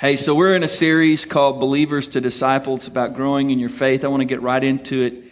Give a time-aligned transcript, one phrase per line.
[0.00, 2.88] Hey, so we're in a series called Believers to Disciples.
[2.88, 4.04] About growing in your faith.
[4.04, 5.22] I want to get right into it.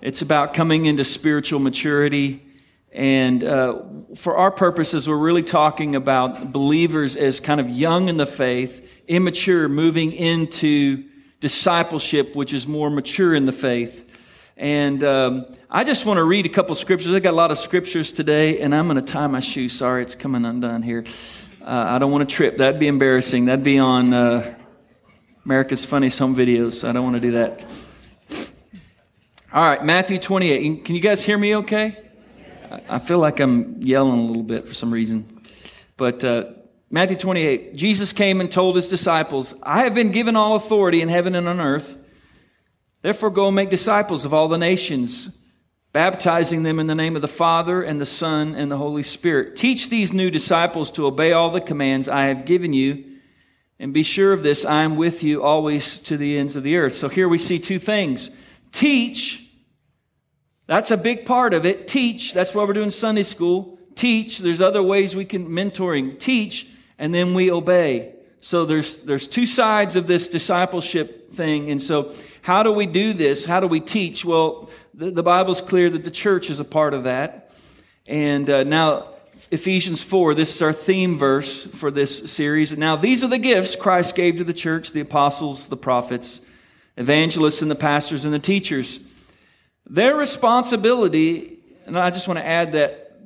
[0.00, 2.40] It's about coming into spiritual maturity.
[2.92, 3.82] And uh,
[4.14, 8.88] for our purposes, we're really talking about believers as kind of young in the faith,
[9.08, 11.04] immature, moving into
[11.40, 14.08] discipleship, which is more mature in the faith.
[14.56, 17.12] And um, I just want to read a couple scriptures.
[17.12, 19.68] I got a lot of scriptures today, and I'm going to tie my shoe.
[19.68, 21.04] Sorry, it's coming undone here.
[21.66, 22.58] Uh, I don't want to trip.
[22.58, 23.46] That'd be embarrassing.
[23.46, 24.54] That'd be on uh,
[25.44, 26.88] America's Funniest Home Videos.
[26.88, 27.64] I don't want to do that.
[29.52, 30.84] All right, Matthew 28.
[30.84, 31.98] Can you guys hear me okay?
[32.88, 35.40] I feel like I'm yelling a little bit for some reason.
[35.96, 36.52] But uh,
[36.88, 41.08] Matthew 28, Jesus came and told his disciples, I have been given all authority in
[41.08, 41.98] heaven and on earth.
[43.02, 45.36] Therefore, go and make disciples of all the nations
[45.96, 49.56] baptizing them in the name of the Father and the Son and the Holy Spirit.
[49.56, 53.02] Teach these new disciples to obey all the commands I have given you.
[53.78, 56.76] And be sure of this, I am with you always to the ends of the
[56.76, 56.92] earth.
[56.92, 58.30] So here we see two things.
[58.72, 59.42] Teach,
[60.66, 61.88] that's a big part of it.
[61.88, 63.78] Teach, that's why we're doing Sunday school.
[63.94, 66.20] Teach, there's other ways we can mentoring.
[66.20, 66.66] Teach,
[66.98, 68.12] and then we obey.
[68.40, 71.70] So there's, there's two sides of this discipleship thing.
[71.70, 72.12] And so
[72.46, 73.44] how do we do this?
[73.44, 74.24] How do we teach?
[74.24, 77.50] Well, the, the Bible's clear that the church is a part of that.
[78.06, 79.08] And uh, now,
[79.50, 82.70] Ephesians 4, this is our theme verse for this series.
[82.70, 86.40] And now, these are the gifts Christ gave to the church the apostles, the prophets,
[86.96, 89.00] evangelists, and the pastors and the teachers.
[89.84, 93.22] Their responsibility, and I just want to add that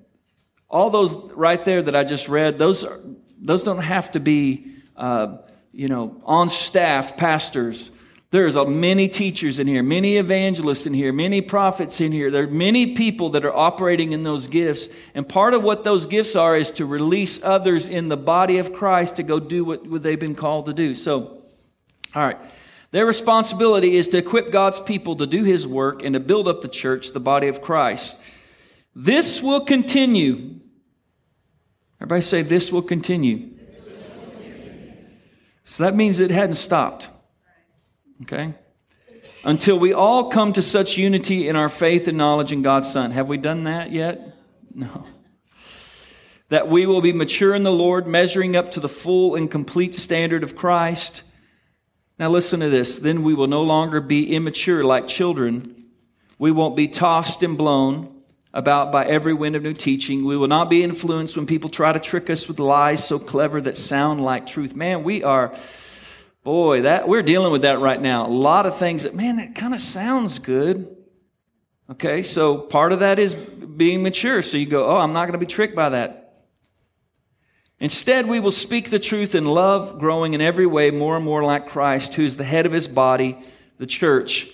[0.66, 2.98] all those right there that I just read, those, are,
[3.38, 5.36] those don't have to be, uh,
[5.72, 7.90] you know, on staff pastors
[8.30, 12.30] there's a, many teachers in here, many evangelists in here, many prophets in here.
[12.30, 14.88] There are many people that are operating in those gifts.
[15.14, 18.72] And part of what those gifts are is to release others in the body of
[18.72, 20.94] Christ to go do what, what they've been called to do.
[20.94, 21.42] So,
[22.14, 22.38] all right.
[22.92, 26.62] Their responsibility is to equip God's people to do his work and to build up
[26.62, 28.20] the church, the body of Christ.
[28.94, 30.56] This will continue.
[32.00, 33.48] Everybody say, This will continue.
[35.64, 37.10] So that means it hadn't stopped.
[38.22, 38.54] Okay?
[39.44, 43.10] Until we all come to such unity in our faith and knowledge in God's Son.
[43.10, 44.36] Have we done that yet?
[44.74, 45.06] No.
[46.48, 49.94] That we will be mature in the Lord, measuring up to the full and complete
[49.94, 51.22] standard of Christ.
[52.18, 52.98] Now, listen to this.
[52.98, 55.86] Then we will no longer be immature like children.
[56.38, 60.24] We won't be tossed and blown about by every wind of new teaching.
[60.24, 63.60] We will not be influenced when people try to trick us with lies so clever
[63.60, 64.74] that sound like truth.
[64.74, 65.54] Man, we are
[66.42, 68.26] Boy, that we're dealing with that right now.
[68.26, 70.96] A lot of things that, man, it kind of sounds good.
[71.90, 74.42] Okay, so part of that is being mature.
[74.42, 76.46] So you go, oh, I'm not going to be tricked by that.
[77.78, 81.42] Instead, we will speak the truth in love, growing in every way more and more
[81.42, 83.38] like Christ, who is the head of his body,
[83.78, 84.48] the church.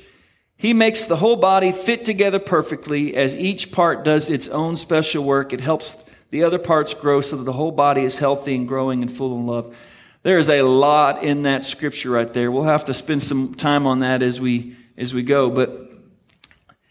[0.56, 3.14] He makes the whole body fit together perfectly.
[3.14, 5.96] As each part does its own special work, it helps
[6.30, 9.38] the other parts grow so that the whole body is healthy and growing and full
[9.38, 9.76] of love.
[10.26, 12.50] There is a lot in that scripture right there.
[12.50, 15.92] We'll have to spend some time on that as we as we go, but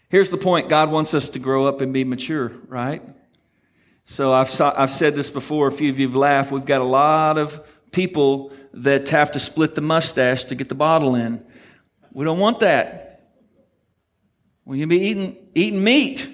[0.08, 0.70] here's the point.
[0.70, 3.02] God wants us to grow up and be mature, right?
[4.06, 5.66] So I've saw, I've said this before.
[5.66, 6.50] A few of you've laughed.
[6.50, 7.60] We've got a lot of
[7.92, 11.44] people that have to split the mustache to get the bottle in.
[12.14, 13.34] We don't want that.
[14.64, 16.26] We can be eating eating meat.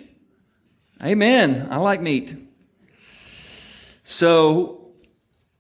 [1.03, 1.67] Amen.
[1.69, 2.33] I like meat.
[4.05, 4.82] So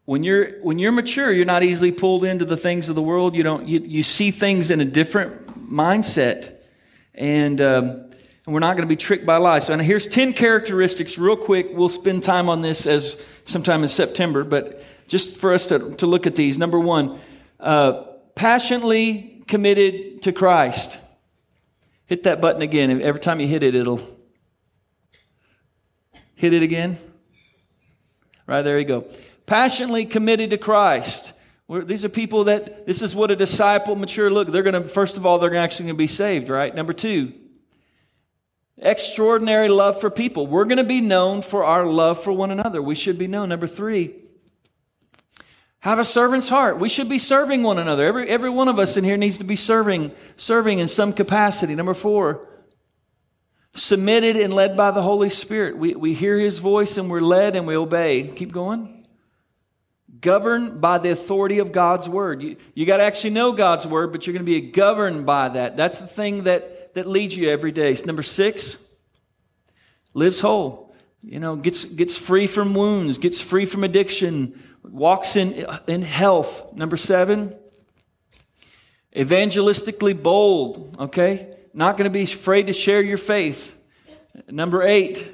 [0.04, 3.36] when you're when you're mature you're not easily pulled into the things of the world.
[3.36, 6.56] You don't you, you see things in a different mindset.
[7.14, 8.10] And um,
[8.44, 9.66] and we're not going to be tricked by lies.
[9.66, 11.68] So now here's 10 characteristics real quick.
[11.72, 16.06] We'll spend time on this as sometime in september but just for us to, to
[16.06, 16.58] look at these.
[16.58, 17.18] Number one
[17.60, 20.98] uh, passionately committed to christ.
[22.06, 23.00] Hit that button again.
[23.00, 24.00] Every time you hit it it'll
[26.34, 26.98] hit it again.
[28.46, 29.06] Right there you go
[29.46, 31.32] passionately committed to Christ.
[31.68, 34.48] We're, these are people that this is what a disciple mature look.
[34.52, 36.74] They're going to first of all they're actually going to be saved, right?
[36.74, 37.32] Number 2.
[38.78, 40.46] Extraordinary love for people.
[40.46, 42.82] We're going to be known for our love for one another.
[42.82, 43.48] We should be known.
[43.48, 44.12] Number 3.
[45.80, 46.78] Have a servant's heart.
[46.78, 48.06] We should be serving one another.
[48.06, 51.74] Every, every one of us in here needs to be serving, serving in some capacity.
[51.74, 52.46] Number four,
[53.74, 55.76] submitted and led by the Holy Spirit.
[55.76, 58.28] We, we hear his voice and we're led and we obey.
[58.28, 59.01] Keep going
[60.22, 62.42] governed by the authority of God's word.
[62.42, 65.50] You, you got to actually know God's word, but you're going to be governed by
[65.50, 65.76] that.
[65.76, 67.94] That's the thing that, that leads you every day.
[68.06, 68.82] Number six,
[70.14, 70.94] lives whole.
[71.20, 76.74] You know, gets, gets free from wounds, gets free from addiction, walks in, in health.
[76.74, 77.54] Number seven,
[79.14, 81.54] evangelistically bold, okay?
[81.74, 83.78] Not going to be afraid to share your faith.
[84.48, 85.30] Number eight,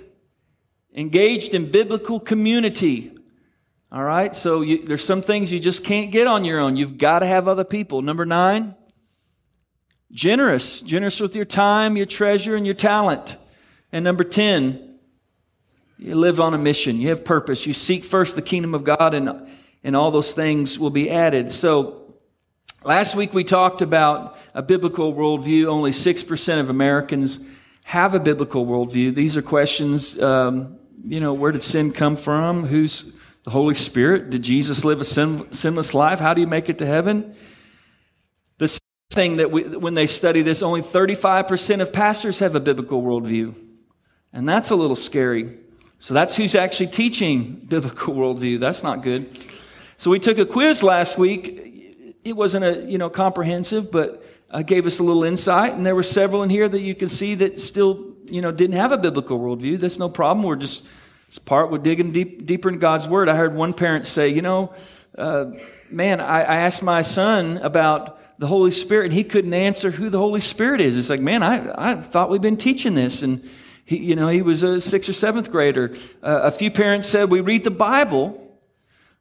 [0.95, 3.13] engaged in biblical community.
[3.91, 6.77] All right, so you, there's some things you just can't get on your own.
[6.77, 8.03] You've got to have other people.
[8.03, 8.75] Number nine,
[10.13, 13.37] generous, generous with your time, your treasure, and your talent.
[13.91, 14.99] And number 10,
[15.97, 17.01] you live on a mission.
[17.01, 17.67] You have purpose.
[17.67, 19.49] You seek first the kingdom of God, and,
[19.83, 21.51] and all those things will be added.
[21.51, 22.15] So,
[22.85, 25.65] last week we talked about a biblical worldview.
[25.65, 27.41] Only 6% of Americans
[27.85, 29.15] have a biblical worldview.
[29.15, 32.67] These are questions, um, you know, where did sin come from?
[32.67, 33.18] Who's
[33.49, 34.29] the Holy Spirit?
[34.29, 36.21] Did Jesus live a sin, sinless life?
[36.21, 37.35] How do you make it to heaven?
[38.59, 38.79] The
[39.11, 43.55] thing that we, when they study this, only 35% of pastors have a biblical worldview.
[44.35, 45.61] And that's a little scary.
[45.99, 48.61] So that's who's actually teaching biblical worldview.
[48.61, 49.35] That's not good.
[49.97, 52.19] So we took a quiz last week.
[52.23, 55.73] It wasn't a, you know, comprehensive, but uh, gave us a little insight.
[55.73, 58.77] And there were several in here that you can see that still, you know, didn't
[58.77, 59.79] have a biblical worldview.
[59.79, 60.45] That's no problem.
[60.45, 60.85] We're just,
[61.29, 63.29] it's part we're digging deep, deeper in God's word.
[63.29, 64.75] I heard one parent say, you know,
[65.17, 65.53] uh,
[65.91, 70.09] man, I, I asked my son about the Holy Spirit and he couldn't answer who
[70.09, 70.97] the Holy Spirit is.
[70.97, 73.23] It's like, man, I, I thought we've been teaching this.
[73.23, 73.47] And
[73.85, 75.95] he, you know, he was a sixth or seventh grader.
[76.23, 78.59] Uh, a few parents said, we read the Bible,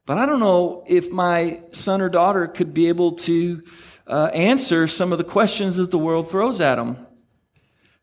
[0.05, 3.63] but I don't know if my son or daughter could be able to
[4.05, 7.06] uh, answer some of the questions that the world throws at them.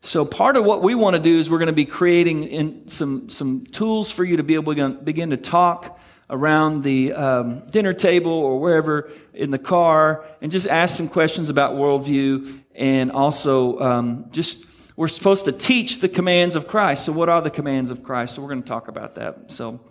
[0.05, 2.87] So part of what we want to do is we're going to be creating in
[2.87, 5.99] some some tools for you to be able to begin to talk
[6.29, 11.49] around the um, dinner table or wherever in the car and just ask some questions
[11.49, 14.65] about worldview and also um, just
[14.95, 17.05] we're supposed to teach the commands of Christ.
[17.05, 18.35] So what are the commands of Christ?
[18.35, 19.51] So we're going to talk about that.
[19.51, 19.81] So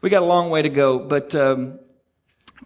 [0.00, 1.78] we got a long way to go, but um,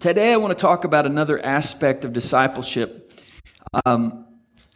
[0.01, 3.13] Today, I want to talk about another aspect of discipleship
[3.85, 4.22] um,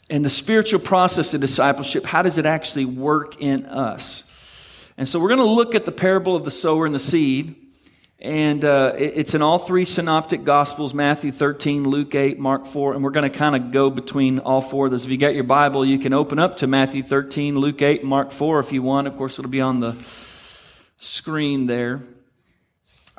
[0.08, 2.06] and the spiritual process of discipleship.
[2.06, 4.22] How does it actually work in us?
[4.96, 7.54] And so, we're going to look at the parable of the sower and the seed.
[8.18, 12.94] And uh, it's in all three synoptic gospels Matthew 13, Luke 8, Mark 4.
[12.94, 15.04] And we're going to kind of go between all four of those.
[15.04, 18.32] If you got your Bible, you can open up to Matthew 13, Luke 8, Mark
[18.32, 19.06] 4 if you want.
[19.06, 19.96] Of course, it'll be on the
[20.96, 22.00] screen there.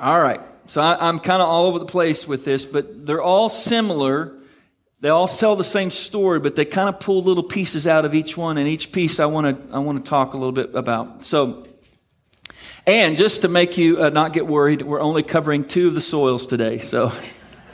[0.00, 0.40] All right.
[0.66, 4.37] So I, am kind of all over the place with this, but they're all similar.
[5.00, 8.16] They all tell the same story, but they kind of pull little pieces out of
[8.16, 10.74] each one, and each piece I want to I want to talk a little bit
[10.74, 11.22] about.
[11.22, 11.68] So,
[12.84, 16.00] and just to make you uh, not get worried, we're only covering two of the
[16.00, 16.78] soils today.
[16.78, 17.12] So,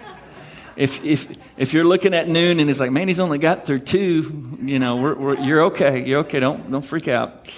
[0.76, 3.80] if if if you're looking at noon and it's like, man, he's only got through
[3.80, 6.06] two, you know, we're, we're, you're okay.
[6.06, 6.40] You're okay.
[6.40, 7.50] Don't don't freak out.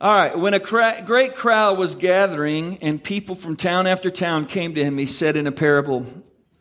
[0.00, 4.46] All right, when a cra- great crowd was gathering and people from town after town
[4.46, 6.04] came to him, he said in a parable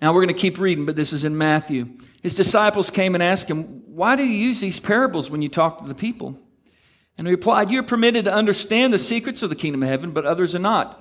[0.00, 1.88] Now we're going to keep reading, but this is in Matthew.
[2.22, 5.78] His disciples came and asked him, Why do you use these parables when you talk
[5.78, 6.38] to the people?
[7.16, 10.10] And he replied, You are permitted to understand the secrets of the kingdom of heaven,
[10.10, 11.00] but others are not.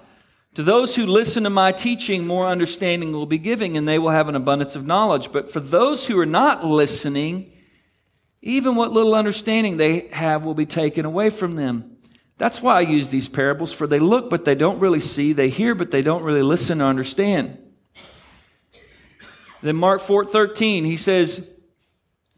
[0.55, 4.12] To those who listen to my teaching, more understanding will be given, and they will
[4.12, 5.31] have an abundance of knowledge.
[5.31, 7.51] But for those who are not listening,
[8.41, 11.97] even what little understanding they have will be taken away from them.
[12.38, 15.33] That's why I use these parables, for they look, but they don't really see.
[15.33, 17.57] They hear, but they don't really listen or understand.
[19.63, 21.50] Then Mark 4 13, he says,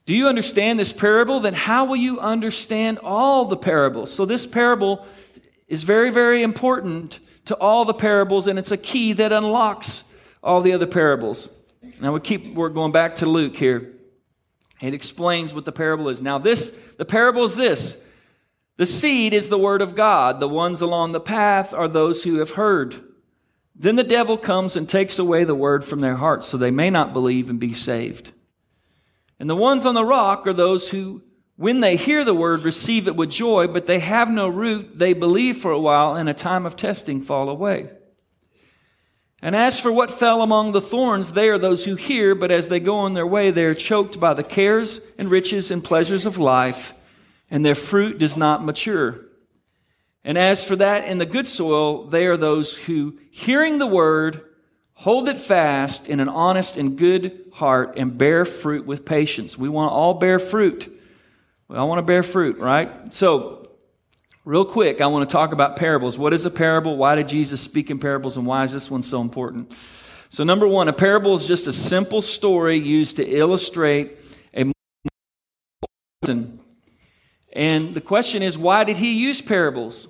[0.05, 1.39] Do you understand this parable?
[1.39, 4.13] Then how will you understand all the parables?
[4.13, 5.05] So this parable
[5.67, 10.03] is very, very important to all the parables, and it's a key that unlocks
[10.43, 11.49] all the other parables.
[11.99, 13.91] Now we keep we're going back to Luke here.
[14.79, 16.21] It explains what the parable is.
[16.21, 18.03] Now, this, the parable is this
[18.77, 22.35] the seed is the word of God, the ones along the path are those who
[22.35, 23.01] have heard.
[23.75, 26.89] Then the devil comes and takes away the word from their hearts so they may
[26.89, 28.31] not believe and be saved.
[29.37, 31.23] And the ones on the rock are those who,
[31.57, 34.97] when they hear the word, receive it with joy, but they have no root.
[34.97, 37.89] They believe for a while and a time of testing fall away.
[39.41, 42.69] And as for what fell among the thorns, they are those who hear, but as
[42.69, 46.25] they go on their way, they are choked by the cares and riches and pleasures
[46.25, 46.93] of life,
[47.51, 49.24] and their fruit does not mature.
[50.25, 54.43] And as for that in the good soil, they are those who, hearing the word,
[54.99, 59.57] Hold it fast in an honest and good heart and bear fruit with patience.
[59.57, 60.91] We want to all bear fruit.
[61.69, 63.13] I want to bear fruit, right?
[63.13, 63.63] So,
[64.45, 66.17] real quick, I want to talk about parables.
[66.17, 66.95] What is a parable?
[66.95, 68.37] Why did Jesus speak in parables?
[68.37, 69.73] And why is this one so important?
[70.29, 74.17] So, number one, a parable is just a simple story used to illustrate
[74.55, 74.71] a
[76.21, 76.59] lesson.
[77.51, 80.07] And the question is, why did he use parables?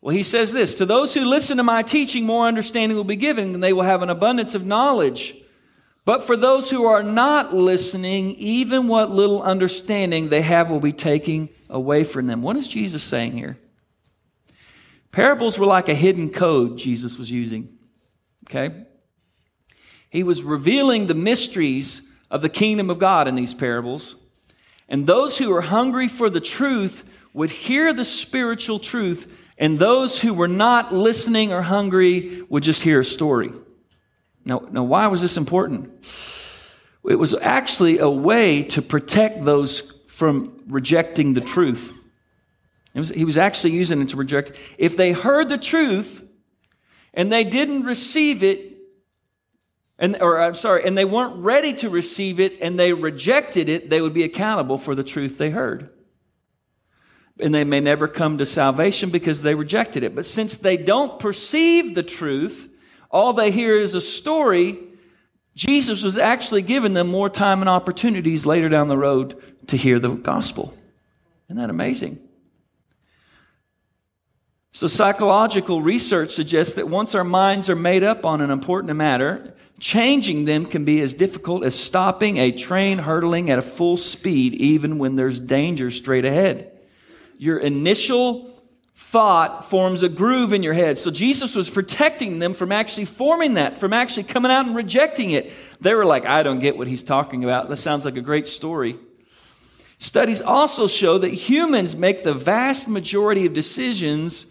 [0.00, 3.16] Well, he says this To those who listen to my teaching, more understanding will be
[3.16, 5.36] given, and they will have an abundance of knowledge.
[6.04, 10.92] But for those who are not listening, even what little understanding they have will be
[10.92, 12.42] taken away from them.
[12.42, 13.58] What is Jesus saying here?
[15.12, 17.76] Parables were like a hidden code Jesus was using.
[18.44, 18.86] Okay?
[20.08, 24.16] He was revealing the mysteries of the kingdom of God in these parables.
[24.88, 30.18] And those who are hungry for the truth would hear the spiritual truth and those
[30.18, 33.52] who were not listening or hungry would just hear a story.
[34.42, 35.90] Now, now why was this important?
[37.04, 41.92] It was actually a way to protect those from rejecting the truth.
[42.94, 44.52] Was, he was actually using it to reject.
[44.78, 46.26] If they heard the truth
[47.12, 48.78] and they didn't receive it,
[49.98, 53.90] and, or I'm sorry, and they weren't ready to receive it and they rejected it,
[53.90, 55.90] they would be accountable for the truth they heard
[57.42, 60.14] and they may never come to salvation because they rejected it.
[60.14, 62.68] But since they don't perceive the truth,
[63.10, 64.78] all they hear is a story,
[65.54, 69.98] Jesus was actually giving them more time and opportunities later down the road to hear
[69.98, 70.74] the gospel.
[71.48, 72.20] Isn't that amazing?
[74.72, 79.52] So, psychological research suggests that once our minds are made up on an important matter,
[79.80, 84.54] changing them can be as difficult as stopping a train hurtling at a full speed,
[84.54, 86.70] even when there's danger straight ahead
[87.40, 88.50] your initial
[88.94, 90.98] thought forms a groove in your head.
[90.98, 95.30] So Jesus was protecting them from actually forming that, from actually coming out and rejecting
[95.30, 95.50] it.
[95.80, 97.70] They were like, I don't get what he's talking about.
[97.70, 98.98] That sounds like a great story.
[99.96, 104.44] Studies also show that humans make the vast majority of decisions,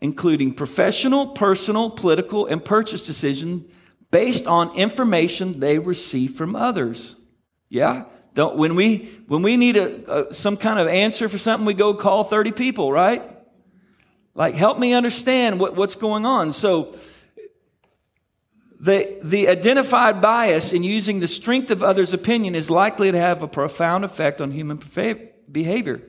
[0.00, 3.72] including professional, personal, political, and purchase decisions,
[4.10, 7.14] based on information they receive from others.
[7.68, 8.06] Yeah?
[8.34, 11.74] Don't, when we, when we need a, a, some kind of answer for something, we
[11.74, 13.22] go call 30 people, right?
[14.34, 16.52] Like, help me understand what, what's going on.
[16.52, 16.94] So,
[18.78, 23.42] the, the identified bias in using the strength of others' opinion is likely to have
[23.42, 24.80] a profound effect on human
[25.50, 26.00] behavior.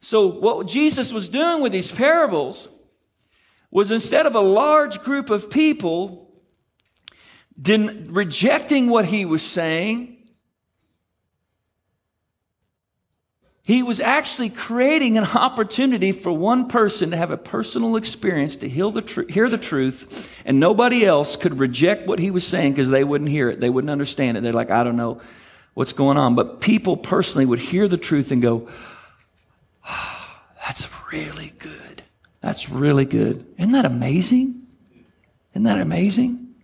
[0.00, 2.68] So, what Jesus was doing with these parables
[3.70, 6.30] was instead of a large group of people
[7.60, 10.13] didn't rejecting what he was saying,
[13.66, 18.68] He was actually creating an opportunity for one person to have a personal experience to
[18.68, 22.72] hear the, tr- hear the truth, and nobody else could reject what he was saying
[22.72, 23.60] because they wouldn't hear it.
[23.60, 24.42] They wouldn't understand it.
[24.42, 25.22] They're like, I don't know
[25.72, 26.34] what's going on.
[26.34, 28.68] But people personally would hear the truth and go,
[29.88, 32.02] oh, That's really good.
[32.42, 33.46] That's really good.
[33.56, 34.66] Isn't that amazing?
[35.52, 36.54] Isn't that amazing?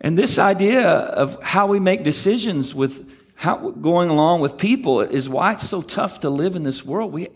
[0.00, 5.26] And this idea of how we make decisions with how, going along with people is
[5.26, 7.10] why it's so tough to live in this world.
[7.10, 7.28] We,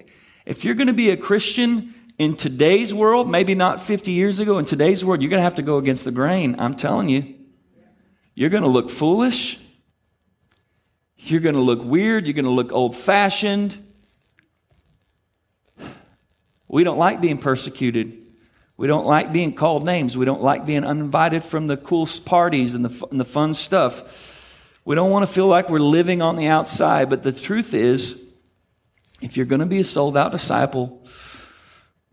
[0.45, 4.59] if you're going to be a Christian in today's world, maybe not 50 years ago,
[4.59, 6.57] in today's world, you're going to have to go against the grain.
[6.59, 7.35] I'm telling you.
[8.35, 9.59] You're going to look foolish.
[11.17, 12.27] You're going to look weird.
[12.27, 13.83] You're going to look old fashioned.
[16.69, 18.27] We don't like being persecuted.
[18.77, 20.19] We don't like being called names.
[20.19, 24.34] We don't like being uninvited from the cool parties and the, and the fun stuff.
[24.85, 28.23] We don't want to feel like we're living on the outside, but the truth is,
[29.21, 31.07] if you're going to be a sold out disciple,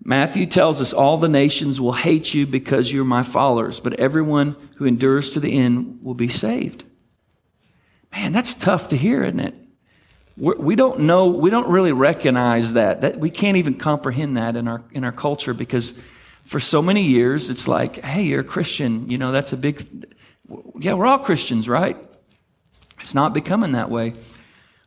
[0.03, 4.55] Matthew tells us all the nations will hate you because you're my followers, but everyone
[4.77, 6.85] who endures to the end will be saved.
[8.11, 9.53] Man, that's tough to hear, isn't it?
[10.37, 13.01] We're, we do not know, we don't really recognize that.
[13.01, 13.17] that.
[13.17, 15.99] We can't even comprehend that in our, in our culture because
[16.45, 19.09] for so many years it's like, hey, you're a Christian.
[19.09, 20.07] You know, that's a big,
[20.79, 21.97] yeah, we're all Christians, right?
[23.01, 24.13] It's not becoming that way.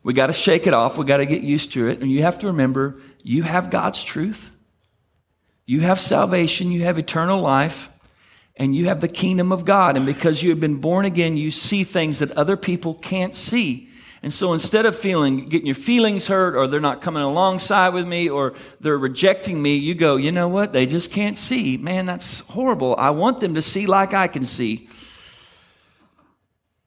[0.03, 0.97] We got to shake it off.
[0.97, 2.01] We got to get used to it.
[2.01, 4.51] And you have to remember you have God's truth.
[5.67, 6.73] You have salvation.
[6.73, 7.91] You have eternal life.
[8.57, 9.97] And you have the kingdom of God.
[9.97, 13.89] And because you have been born again, you see things that other people can't see.
[14.23, 18.07] And so instead of feeling, getting your feelings hurt, or they're not coming alongside with
[18.07, 20.73] me, or they're rejecting me, you go, you know what?
[20.73, 21.77] They just can't see.
[21.77, 22.95] Man, that's horrible.
[22.97, 24.89] I want them to see like I can see.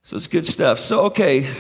[0.08, 0.80] So it's good stuff.
[0.80, 1.54] So, okay,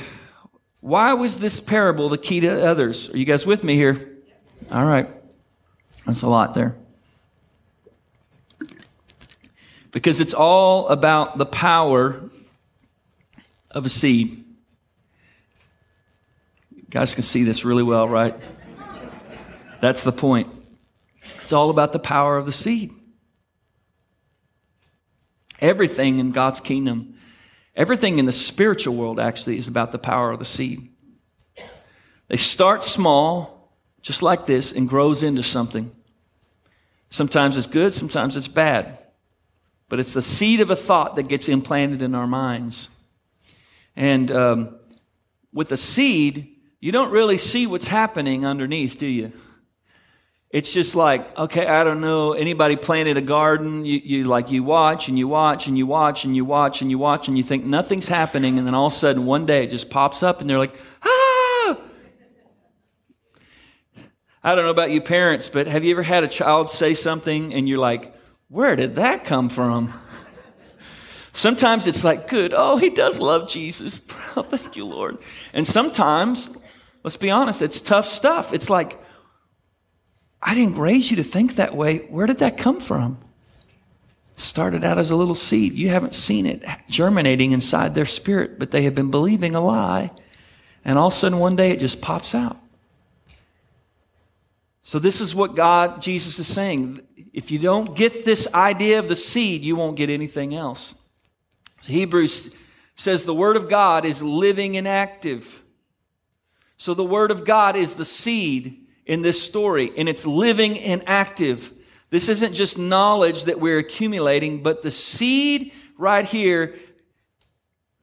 [0.79, 3.13] why was this parable the key to others?
[3.13, 4.09] Are you guys with me here?
[4.71, 5.09] All right.
[6.05, 6.77] That's a lot there.
[9.91, 12.29] because it's all about the power
[13.69, 14.45] of a seed.
[16.73, 18.33] You guys can see this really well, right?
[19.81, 20.47] That's the point.
[21.43, 22.93] It's all about the power of the seed.
[25.59, 27.16] Everything in God's kingdom,
[27.77, 30.89] everything in the spiritual world actually is about the power of the seed.
[32.27, 35.91] They start small, just like this, and grows into something.
[37.09, 38.97] Sometimes it's good, sometimes it's bad.
[39.87, 42.89] But it's the seed of a thought that gets implanted in our minds.
[43.95, 44.77] And um,
[45.53, 49.31] with a seed, you don't really see what's happening underneath, do you?
[50.57, 54.63] It's just like, okay, I don't know, anybody planted a garden, you, you like, you
[54.63, 57.43] watch and you watch and you watch and you watch and you watch and you
[57.43, 60.41] think nothing's happening, and then all of a sudden one day it just pops up
[60.41, 60.73] and they're like,
[61.03, 61.77] ah!
[64.43, 67.53] I don't know about you parents, but have you ever had a child say something
[67.53, 68.15] and you're like,
[68.47, 69.93] where did that come from?
[71.33, 73.99] Sometimes it's like, good, oh, he does love Jesus.
[73.99, 75.19] Thank you, Lord.
[75.53, 76.49] And sometimes,
[77.03, 78.53] let's be honest, it's tough stuff.
[78.53, 78.99] It's like,
[80.41, 81.99] I didn't raise you to think that way.
[81.99, 83.17] Where did that come from?
[84.37, 85.73] Started out as a little seed.
[85.73, 90.11] You haven't seen it germinating inside their spirit, but they have been believing a lie.
[90.85, 92.57] And all of a sudden, one day, it just pops out.
[94.83, 97.01] So, this is what God, Jesus is saying.
[97.33, 100.95] If you don't get this idea of the seed, you won't get anything else.
[101.81, 102.55] So Hebrews
[102.95, 105.61] says the Word of God is living and active.
[106.77, 111.01] So, the Word of God is the seed in this story, and it's living and
[111.07, 111.73] active.
[112.09, 116.75] This isn't just knowledge that we're accumulating, but the seed right here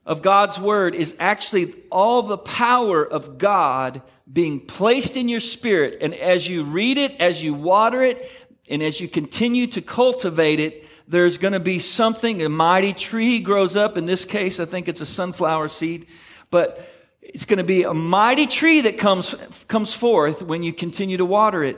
[0.07, 5.99] of God's Word is actually all the power of God being placed in your spirit.
[6.01, 8.31] And as you read it, as you water it,
[8.71, 13.41] and as you continue to cultivate it, there's going to be something, a mighty tree
[13.41, 13.99] grows up.
[13.99, 16.07] In this case, I think it's a sunflower seed,
[16.51, 16.89] but
[17.35, 19.35] it's going to be a mighty tree that comes,
[19.67, 21.77] comes forth when you continue to water it.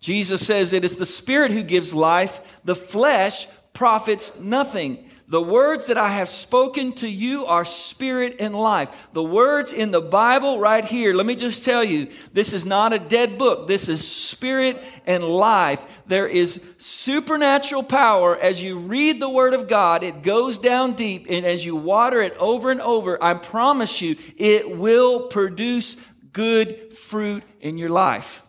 [0.00, 5.05] Jesus says it is the Spirit who gives life, the flesh profits nothing.
[5.28, 9.08] The words that I have spoken to you are spirit and life.
[9.12, 12.92] The words in the Bible right here, let me just tell you, this is not
[12.92, 13.66] a dead book.
[13.66, 15.84] This is spirit and life.
[16.06, 20.04] There is supernatural power as you read the Word of God.
[20.04, 24.14] It goes down deep, and as you water it over and over, I promise you,
[24.36, 25.96] it will produce
[26.32, 28.42] good fruit in your life.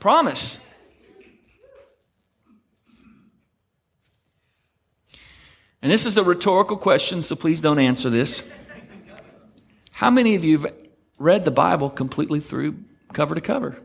[0.00, 0.58] Promise.
[5.86, 8.42] And this is a rhetorical question, so please don't answer this.
[9.92, 10.74] How many of you have
[11.16, 12.78] read the Bible completely through
[13.12, 13.78] cover to cover?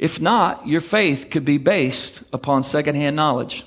[0.00, 3.64] If not, your faith could be based upon secondhand knowledge.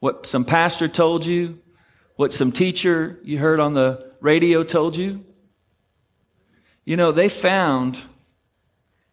[0.00, 1.60] What some pastor told you,
[2.16, 5.24] what some teacher you heard on the radio told you.
[6.84, 7.98] You know, they found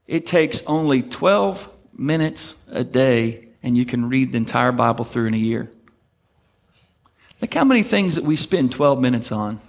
[0.06, 5.28] it takes only 12 minutes a day, and you can read the entire Bible through
[5.28, 5.72] in a year.
[7.42, 9.60] Look how many things that we spend 12 minutes on.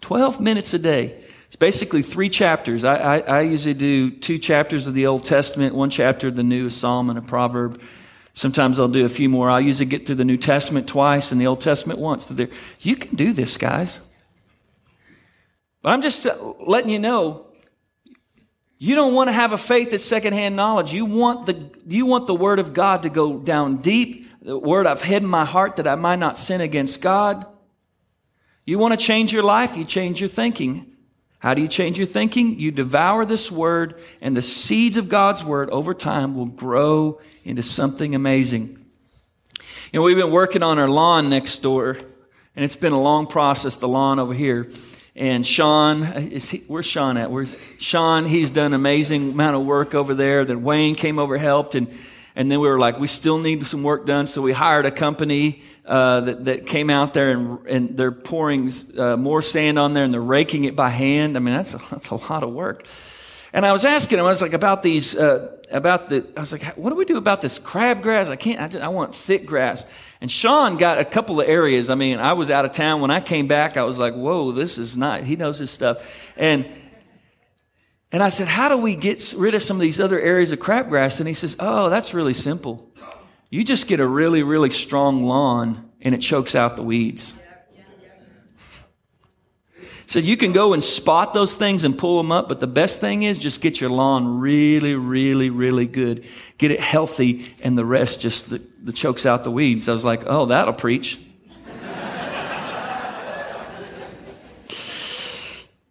[0.00, 1.22] 12 minutes a day.
[1.46, 2.82] It's basically three chapters.
[2.82, 6.42] I, I, I, usually do two chapters of the Old Testament, one chapter of the
[6.42, 7.80] New, a Psalm and a Proverb.
[8.32, 9.50] Sometimes I'll do a few more.
[9.50, 12.32] I'll usually get through the New Testament twice and the Old Testament once.
[12.80, 14.00] You can do this, guys.
[15.82, 17.46] But I'm just uh, letting you know
[18.82, 20.92] you don't want to have a faith that's secondhand knowledge.
[20.92, 24.26] You want the, you want the word of God to go down deep.
[24.42, 27.46] The word I've hid in my heart that I might not sin against God.
[28.64, 29.76] You want to change your life?
[29.76, 30.96] You change your thinking.
[31.38, 32.58] How do you change your thinking?
[32.58, 37.62] You devour this word, and the seeds of God's word over time will grow into
[37.62, 38.84] something amazing.
[39.92, 41.98] You know, we've been working on our lawn next door,
[42.56, 44.68] and it's been a long process, the lawn over here.
[45.14, 47.30] And Sean, is he, where's Sean at?
[47.30, 48.24] Where's Sean?
[48.24, 50.44] He's done amazing amount of work over there.
[50.44, 51.88] Then Wayne came over, helped, and
[52.34, 54.26] and then we were like, we still need some work done.
[54.26, 58.70] So we hired a company uh, that, that came out there and, and they're pouring
[58.96, 61.36] uh, more sand on there and they're raking it by hand.
[61.36, 62.86] I mean, that's a, that's a lot of work.
[63.52, 66.52] And I was asking him, I was like, about these, uh, about the, I was
[66.52, 68.30] like, what do we do about this crabgrass?
[68.30, 69.84] I can't, I, just, I want thick grass.
[70.22, 71.90] And Sean got a couple of areas.
[71.90, 73.00] I mean, I was out of town.
[73.00, 76.32] When I came back, I was like, whoa, this is not, he knows his stuff.
[76.36, 76.64] And,
[78.12, 80.60] and I said, how do we get rid of some of these other areas of
[80.60, 81.18] crabgrass?
[81.18, 82.88] And he says, oh, that's really simple.
[83.50, 87.34] You just get a really, really strong lawn and it chokes out the weeds.
[90.06, 93.00] said you can go and spot those things and pull them up, but the best
[93.00, 96.24] thing is just get your lawn really, really, really good.
[96.58, 99.88] Get it healthy, and the rest just the, the chokes out the weeds.
[99.88, 101.18] I was like, oh, that'll preach.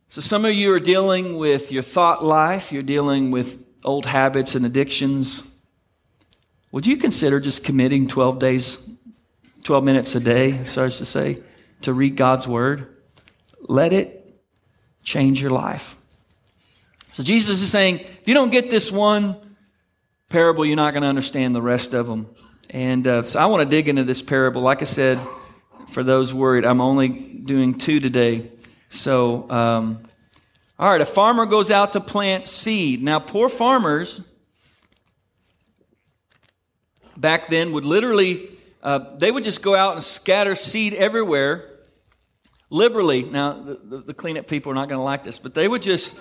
[0.09, 4.55] so some of you are dealing with your thought life, you're dealing with old habits
[4.55, 5.49] and addictions.
[6.71, 8.89] Would you consider just committing 12 days,
[9.63, 11.41] 12 minutes a day, sorry to say,
[11.81, 12.91] to read God's word?
[13.67, 14.41] let it
[15.03, 15.95] change your life.
[17.13, 19.35] So Jesus is saying, if you don't get this one
[20.29, 22.27] parable, you're not going to understand the rest of them.
[22.73, 24.61] And uh, so I want to dig into this parable.
[24.61, 25.19] Like I said,
[25.89, 28.49] for those worried, I'm only doing two today.
[28.87, 29.99] So, um,
[30.79, 33.03] all right, a farmer goes out to plant seed.
[33.03, 34.21] Now, poor farmers
[37.17, 38.47] back then would literally,
[38.81, 41.69] uh, they would just go out and scatter seed everywhere
[42.69, 43.23] liberally.
[43.23, 46.17] Now, the, the, cleanup people are not going to like this, but they would just,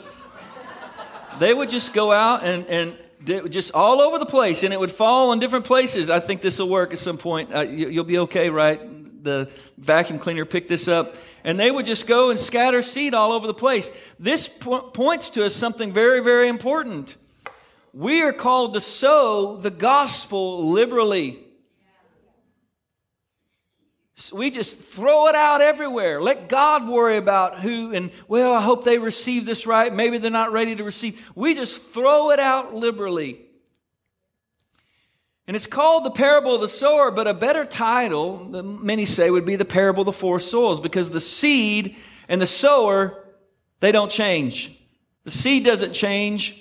[1.39, 4.91] they would just go out and, and just all over the place, and it would
[4.91, 6.09] fall in different places.
[6.11, 7.55] I think this will work at some point.
[7.55, 8.81] Uh, you, you'll be okay, right?
[9.23, 13.33] The vacuum cleaner picked this up, and they would just go and scatter seed all
[13.33, 13.91] over the place.
[14.19, 17.17] This po- points to us something very, very important.
[17.93, 21.41] We are called to sow the gospel liberally.
[24.33, 26.21] We just throw it out everywhere.
[26.21, 29.95] Let God worry about who, and well, I hope they receive this right.
[29.95, 31.31] Maybe they're not ready to receive.
[31.35, 33.41] We just throw it out liberally.
[35.47, 39.45] And it's called the parable of the sower, but a better title, many say, would
[39.45, 41.97] be the parable of the four soils because the seed
[42.29, 43.25] and the sower,
[43.81, 44.71] they don't change.
[45.25, 46.57] The seed doesn't change.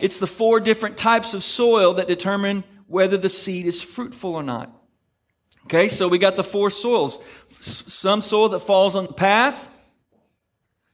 [0.00, 4.42] It's the four different types of soil that determine whether the seed is fruitful or
[4.42, 4.74] not.
[5.66, 7.18] Okay, so we got the four soils.
[7.60, 9.70] Some soil that falls on the path,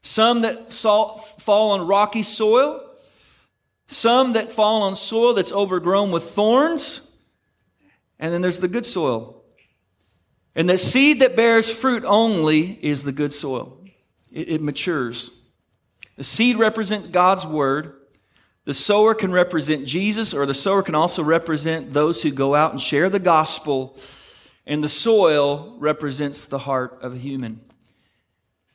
[0.03, 2.83] some that fall on rocky soil,
[3.87, 7.09] some that fall on soil that's overgrown with thorns,
[8.19, 9.45] and then there's the good soil.
[10.55, 13.79] And the seed that bears fruit only is the good soil.
[14.33, 15.31] It, it matures.
[16.17, 17.93] The seed represents God's word.
[18.65, 22.73] The sower can represent Jesus, or the sower can also represent those who go out
[22.73, 23.99] and share the gospel
[24.67, 27.61] and the soil represents the heart of a human.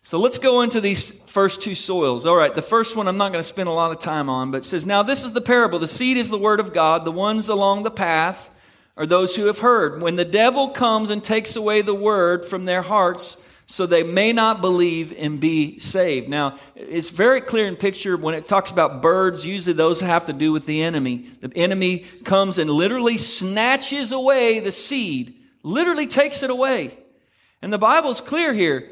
[0.03, 2.25] So let's go into these first two soils.
[2.25, 4.49] All right, the first one I'm not going to spend a lot of time on,
[4.51, 5.79] but it says, Now this is the parable.
[5.79, 7.05] The seed is the word of God.
[7.05, 8.53] The ones along the path
[8.97, 10.01] are those who have heard.
[10.01, 14.33] When the devil comes and takes away the word from their hearts, so they may
[14.33, 16.27] not believe and be saved.
[16.27, 20.33] Now, it's very clear in picture when it talks about birds, usually those have to
[20.33, 21.29] do with the enemy.
[21.39, 26.97] The enemy comes and literally snatches away the seed literally takes it away.
[27.61, 28.89] And the Bible's clear here.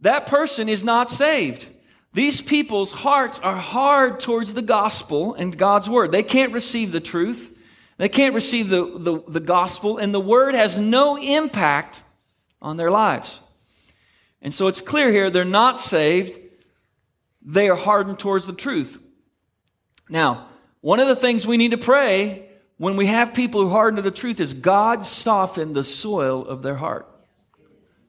[0.00, 1.66] That person is not saved.
[2.12, 6.12] These people's hearts are hard towards the gospel and God's word.
[6.12, 7.50] They can't receive the truth.
[7.96, 12.02] They can't receive the, the, the gospel, and the word has no impact
[12.60, 13.40] on their lives.
[14.42, 16.38] And so it's clear here they're not saved.
[17.40, 18.98] They are hardened towards the truth.
[20.08, 20.48] Now,
[20.80, 22.48] one of the things we need to pray
[22.84, 26.62] when we have people who harden to the truth is God soften the soil of
[26.62, 27.08] their heart.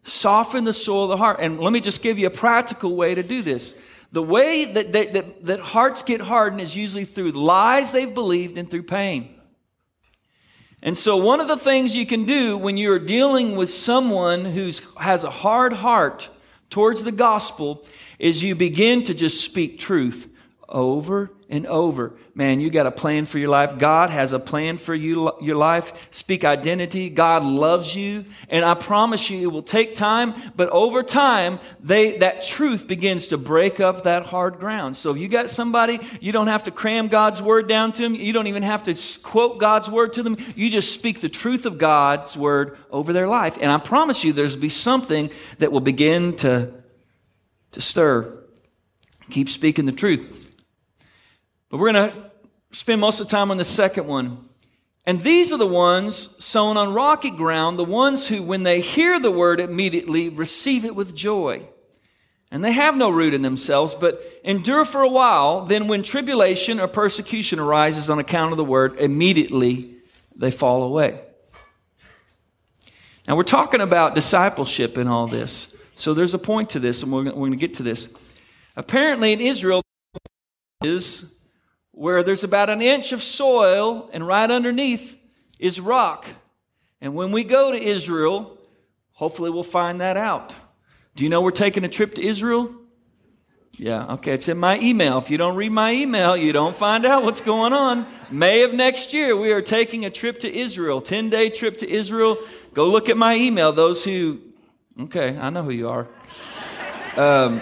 [0.04, 1.38] Soften the soil of the heart.
[1.40, 3.74] And let me just give you a practical way to do this.
[4.12, 8.58] The way that, they, that, that hearts get hardened is usually through lies they've believed
[8.58, 9.34] and through pain.
[10.84, 14.72] And so, one of the things you can do when you're dealing with someone who
[15.00, 16.30] has a hard heart
[16.70, 17.86] towards the gospel
[18.20, 20.30] is you begin to just speak truth
[20.68, 22.14] over and over.
[22.34, 23.78] Man, you got a plan for your life.
[23.78, 26.08] God has a plan for you, your life.
[26.12, 27.10] Speak identity.
[27.10, 28.26] God loves you.
[28.50, 33.28] And I promise you, it will take time, but over time, they, that truth begins
[33.28, 34.98] to break up that hard ground.
[34.98, 38.16] So if you got somebody, you don't have to cram God's word down to them.
[38.16, 40.38] You don't even have to quote God's word to them.
[40.56, 43.58] You just speak the truth of God's word over their life.
[43.62, 45.30] And I promise you, there's be something
[45.60, 46.74] that will begin to,
[47.72, 48.44] to stir.
[49.30, 50.45] Keep speaking the truth.
[51.70, 52.32] But we're going to
[52.72, 54.50] spend most of the time on the second one.
[55.06, 59.20] And these are the ones sown on rocky ground, the ones who, when they hear
[59.20, 61.68] the word, immediately receive it with joy.
[62.52, 65.66] And they have no root in themselves, but endure for a while.
[65.66, 69.96] Then, when tribulation or persecution arises on account of the word, immediately
[70.36, 71.20] they fall away.
[73.28, 75.76] Now, we're talking about discipleship in all this.
[75.96, 78.10] So, there's a point to this, and we're going to get to this.
[78.76, 79.84] Apparently, in Israel,
[80.84, 81.35] is
[81.96, 85.18] where there's about an inch of soil and right underneath
[85.60, 86.28] is rock.
[87.00, 88.58] And when we go to Israel,
[89.14, 90.54] hopefully we'll find that out.
[91.16, 92.76] Do you know we're taking a trip to Israel?
[93.78, 95.18] Yeah, okay, it's in my email.
[95.18, 98.06] If you don't read my email, you don't find out what's going on.
[98.30, 101.90] May of next year, we are taking a trip to Israel, 10 day trip to
[101.90, 102.38] Israel.
[102.74, 103.72] Go look at my email.
[103.72, 104.40] Those who,
[105.00, 106.08] okay, I know who you are.
[107.16, 107.62] Um,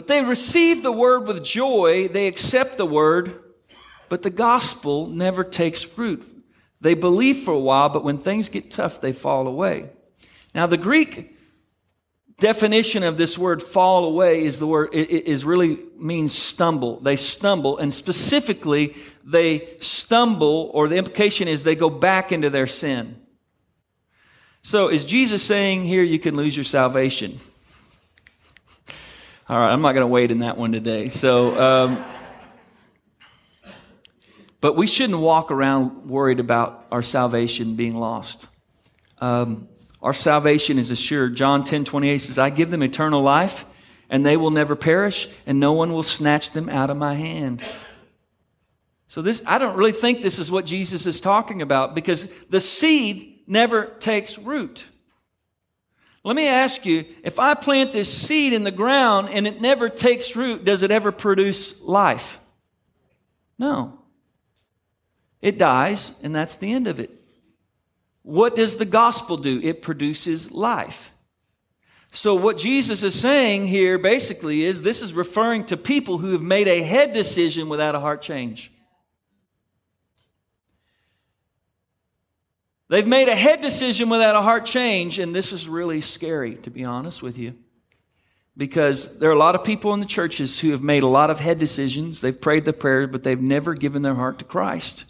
[0.00, 3.38] but they receive the word with joy, they accept the word,
[4.08, 6.26] but the gospel never takes root.
[6.80, 9.90] They believe for a while, but when things get tough, they fall away.
[10.54, 11.36] Now, the Greek
[12.38, 17.76] definition of this word fall away is the word is really means stumble they stumble
[17.76, 23.20] and specifically they stumble or the implication is they go back into their sin
[24.62, 27.38] so is jesus saying here you can lose your salvation
[29.50, 32.04] all right i'm not going to wait in that one today so um,
[34.60, 38.46] but we shouldn't walk around worried about our salvation being lost
[39.20, 39.68] um,
[40.02, 41.36] our salvation is assured.
[41.36, 43.64] John 10 28 says, I give them eternal life,
[44.08, 47.62] and they will never perish, and no one will snatch them out of my hand.
[49.08, 52.60] So this I don't really think this is what Jesus is talking about because the
[52.60, 54.86] seed never takes root.
[56.22, 59.88] Let me ask you, if I plant this seed in the ground and it never
[59.88, 62.38] takes root, does it ever produce life?
[63.58, 63.98] No.
[65.40, 67.10] It dies, and that's the end of it.
[68.22, 69.60] What does the gospel do?
[69.62, 71.10] It produces life.
[72.12, 76.42] So, what Jesus is saying here basically is this is referring to people who have
[76.42, 78.70] made a head decision without a heart change.
[82.90, 86.70] They've made a head decision without a heart change, and this is really scary, to
[86.70, 87.54] be honest with you.
[88.56, 91.30] Because there are a lot of people in the churches who have made a lot
[91.30, 92.20] of head decisions.
[92.20, 95.04] They've prayed the prayer, but they've never given their heart to Christ.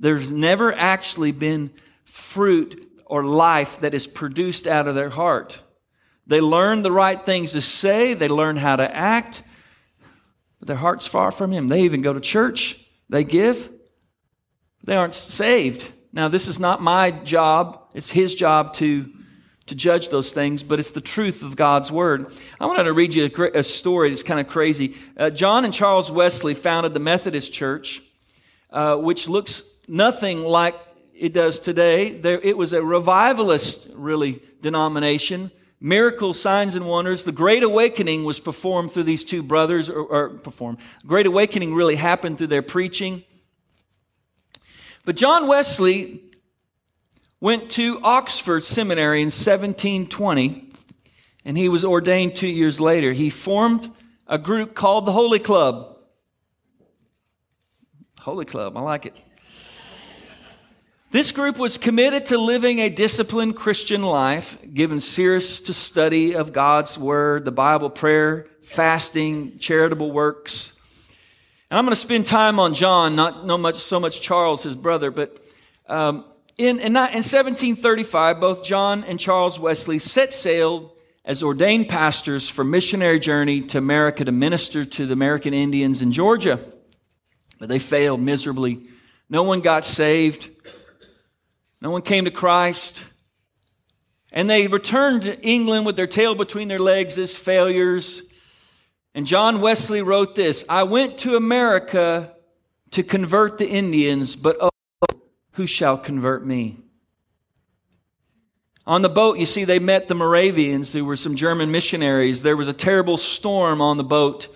[0.00, 1.70] There's never actually been
[2.04, 5.60] fruit or life that is produced out of their heart.
[6.26, 9.44] They learn the right things to say, they learn how to act,
[10.58, 11.68] but their heart's far from Him.
[11.68, 12.76] They even go to church,
[13.08, 13.70] they give,
[14.82, 15.92] they aren't saved.
[16.14, 19.12] Now, this is not my job, it's His job to,
[19.66, 22.32] to judge those things, but it's the truth of God's Word.
[22.60, 24.94] I wanted to read you a, a story that's kind of crazy.
[25.16, 28.00] Uh, John and Charles Wesley founded the Methodist Church,
[28.70, 30.76] uh, which looks nothing like
[31.16, 32.12] it does today.
[32.12, 35.50] There, it was a revivalist, really, denomination.
[35.80, 37.24] Miracles, signs, and wonders.
[37.24, 40.78] The Great Awakening was performed through these two brothers, or, or performed.
[41.04, 43.24] Great Awakening really happened through their preaching.
[45.04, 46.22] But John Wesley
[47.40, 50.72] went to Oxford Seminary in 1720,
[51.44, 53.12] and he was ordained two years later.
[53.12, 53.90] He formed
[54.26, 55.98] a group called the Holy Club.
[58.20, 59.20] Holy Club, I like it.
[61.10, 66.52] This group was committed to living a disciplined Christian life, given serious to study of
[66.52, 70.73] God's Word, the Bible, prayer, fasting, charitable works.
[71.74, 74.76] And I'm going to spend time on John, not no much so much Charles, his
[74.76, 75.44] brother, but
[75.88, 76.24] um,
[76.56, 82.62] in, in, in 1735, both John and Charles Wesley set sail as ordained pastors for
[82.62, 86.60] missionary journey to America to minister to the American Indians in Georgia.
[87.58, 88.86] But they failed miserably.
[89.28, 90.50] No one got saved.
[91.80, 93.02] No one came to Christ.
[94.32, 98.22] And they returned to England with their tail between their legs as failures.
[99.14, 102.34] And John Wesley wrote this I went to America
[102.90, 104.70] to convert the Indians, but oh,
[105.52, 106.78] who shall convert me?
[108.86, 112.42] On the boat, you see, they met the Moravians, who were some German missionaries.
[112.42, 114.48] There was a terrible storm on the boat.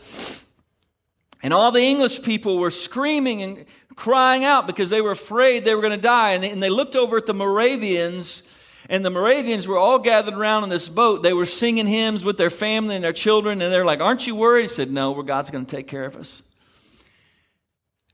[1.42, 3.64] And all the English people were screaming and
[3.96, 6.32] crying out because they were afraid they were going to die.
[6.32, 8.42] And they, and they looked over at the Moravians,
[8.88, 11.22] and the Moravians were all gathered around in this boat.
[11.22, 14.34] They were singing hymns with their family and their children, and they're like, Aren't you
[14.34, 14.62] worried?
[14.62, 16.42] He said, No, God's going to take care of us.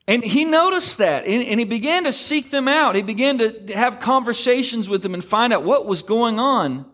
[0.07, 2.95] And he noticed that, and, and he began to seek them out.
[2.95, 6.85] He began to have conversations with them and find out what was going on.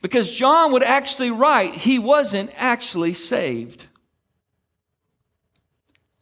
[0.00, 3.86] Because John would actually write, he wasn't actually saved.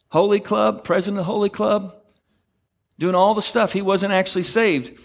[0.09, 1.95] Holy Club, president of Holy Club,
[2.99, 3.73] doing all the stuff.
[3.73, 4.99] He wasn't actually saved.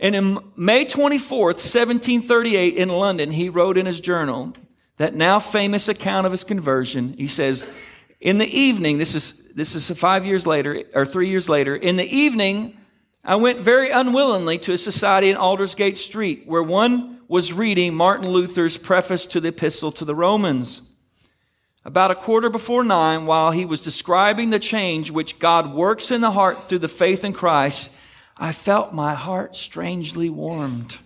[0.00, 4.52] And in May 24th, 1738, in London, he wrote in his journal
[4.96, 7.14] that now famous account of his conversion.
[7.16, 7.66] He says,
[8.20, 11.96] In the evening, this is, this is five years later, or three years later, in
[11.96, 12.76] the evening,
[13.24, 18.28] I went very unwillingly to a society in Aldersgate Street where one was reading Martin
[18.28, 20.82] Luther's preface to the Epistle to the Romans.
[21.86, 26.20] About a quarter before nine, while he was describing the change which God works in
[26.20, 27.90] the heart through the faith in Christ,
[28.36, 30.98] I felt my heart strangely warmed.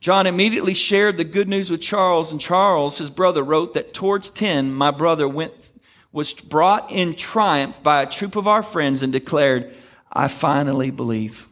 [0.00, 4.30] John immediately shared the good news with Charles, and Charles, his brother, wrote that towards
[4.30, 5.52] 10, my brother went,
[6.12, 9.74] was brought in triumph by a troop of our friends and declared,
[10.12, 11.48] I finally believe.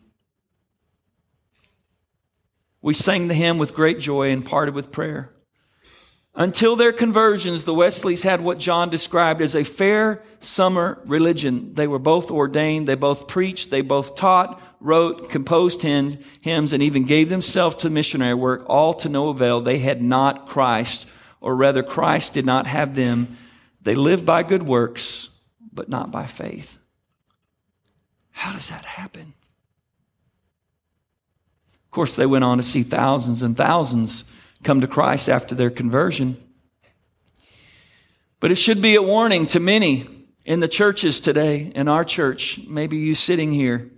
[2.81, 5.33] We sang the hymn with great joy and parted with prayer.
[6.39, 11.73] Until their conversions, the Wesleys had what John described as a fair summer religion.
[11.73, 17.05] They were both ordained, they both preached, they both taught, wrote, composed hymns, and even
[17.05, 19.63] gave themselves to missionary work, all to no avail.
[19.63, 21.07] They had not Christ,
[21.41, 23.39] or rather, Christ did not have them.
[23.81, 25.31] They lived by good works,
[25.73, 26.79] but not by faith.
[28.33, 29.33] How does that happen?
[31.87, 34.25] Of course, they went on to see thousands and thousands
[34.63, 36.37] come to Christ after their conversion.
[38.41, 40.07] But it should be a warning to many
[40.45, 43.91] in the churches today, in our church, maybe you sitting here.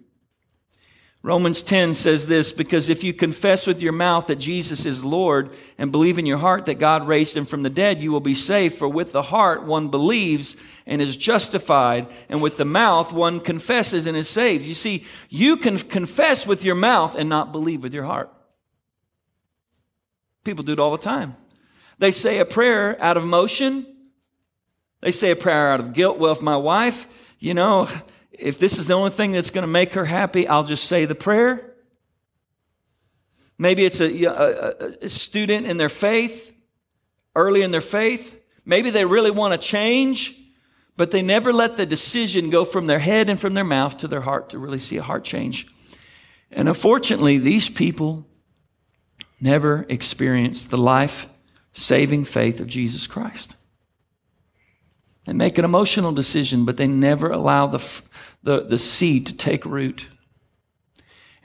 [1.22, 5.50] Romans 10 says this because if you confess with your mouth that Jesus is Lord
[5.76, 8.34] and believe in your heart that God raised him from the dead, you will be
[8.34, 8.78] saved.
[8.78, 14.06] For with the heart one believes and is justified, and with the mouth one confesses
[14.06, 14.64] and is saved.
[14.64, 18.32] You see, you can confess with your mouth and not believe with your heart.
[20.44, 21.36] People do it all the time.
[21.98, 23.86] They say a prayer out of emotion.
[25.00, 26.18] They say a prayer out of guilt.
[26.18, 27.06] Well, if my wife,
[27.38, 27.88] you know,
[28.32, 31.04] if this is the only thing that's going to make her happy, I'll just say
[31.04, 31.74] the prayer.
[33.58, 36.54] Maybe it's a, a, a student in their faith,
[37.34, 38.40] early in their faith.
[38.64, 40.36] Maybe they really want to change,
[40.96, 44.08] but they never let the decision go from their head and from their mouth to
[44.08, 45.66] their heart to really see a heart change.
[46.52, 48.27] And unfortunately, these people
[49.40, 51.28] never experienced the life
[51.72, 53.54] saving faith of Jesus Christ.
[55.24, 58.02] They make an emotional decision, but they never allow the,
[58.42, 60.06] the, the seed to take root.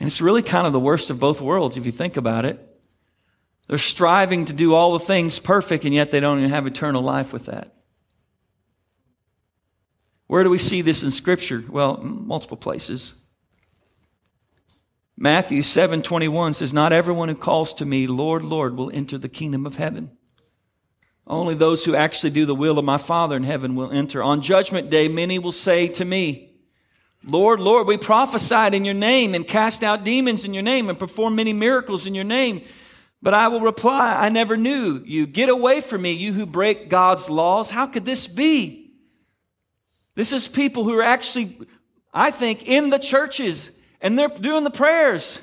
[0.00, 2.58] And it's really kind of the worst of both worlds if you think about it.
[3.68, 7.02] They're striving to do all the things perfect, and yet they don't even have eternal
[7.02, 7.74] life with that.
[10.26, 11.62] Where do we see this in Scripture?
[11.68, 13.14] Well, multiple places.
[15.16, 19.64] Matthew 7:21 says not everyone who calls to me Lord Lord will enter the kingdom
[19.64, 20.10] of heaven.
[21.26, 24.22] Only those who actually do the will of my Father in heaven will enter.
[24.22, 26.50] On judgment day many will say to me
[27.24, 30.98] Lord Lord we prophesied in your name and cast out demons in your name and
[30.98, 32.62] performed many miracles in your name.
[33.22, 35.28] But I will reply I never knew you.
[35.28, 37.70] Get away from me you who break God's laws.
[37.70, 38.92] How could this be?
[40.16, 41.56] This is people who are actually
[42.12, 43.70] I think in the churches
[44.04, 45.40] and they're doing the prayers.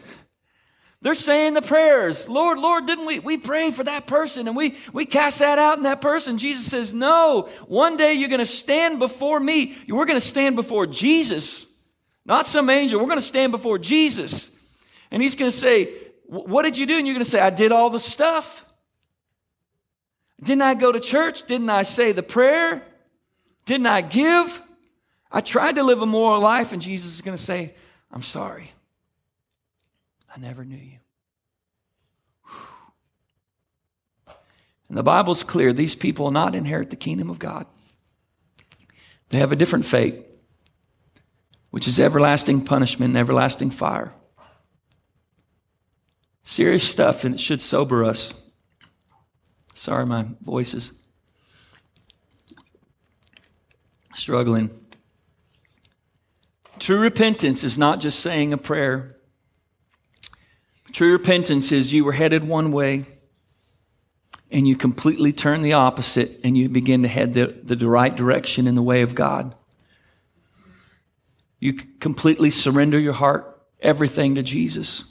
[1.02, 2.30] They're saying the prayers.
[2.30, 3.18] Lord, Lord, didn't we?
[3.18, 6.38] We prayed for that person and we, we cast that out in that person.
[6.38, 9.76] Jesus says, no, one day you're going to stand before me.
[9.90, 11.66] We're going to stand before Jesus,
[12.24, 13.00] not some angel.
[13.00, 14.52] We're going to stand before Jesus.
[15.10, 15.92] And he's going to say,
[16.28, 17.00] what did you do?
[17.00, 18.68] And you're going to say, I did all the stuff.
[20.40, 21.48] Didn't I go to church?
[21.48, 22.86] Didn't I say the prayer?
[23.66, 24.62] Didn't I give?
[25.32, 26.74] I tried to live a moral life.
[26.74, 27.74] And Jesus is going to say,
[28.12, 28.74] I'm sorry.
[30.36, 30.98] I never knew you.
[34.90, 37.66] And the Bible's clear these people will not inherit the kingdom of God.
[39.30, 40.26] They have a different fate,
[41.70, 44.12] which is everlasting punishment and everlasting fire.
[46.44, 48.34] Serious stuff, and it should sober us.
[49.74, 50.92] Sorry, my voice is
[54.14, 54.81] struggling.
[56.82, 59.16] True repentance is not just saying a prayer.
[60.92, 63.06] True repentance is you were headed one way
[64.50, 68.66] and you completely turn the opposite and you begin to head the, the right direction
[68.66, 69.54] in the way of God.
[71.60, 75.11] You completely surrender your heart, everything to Jesus.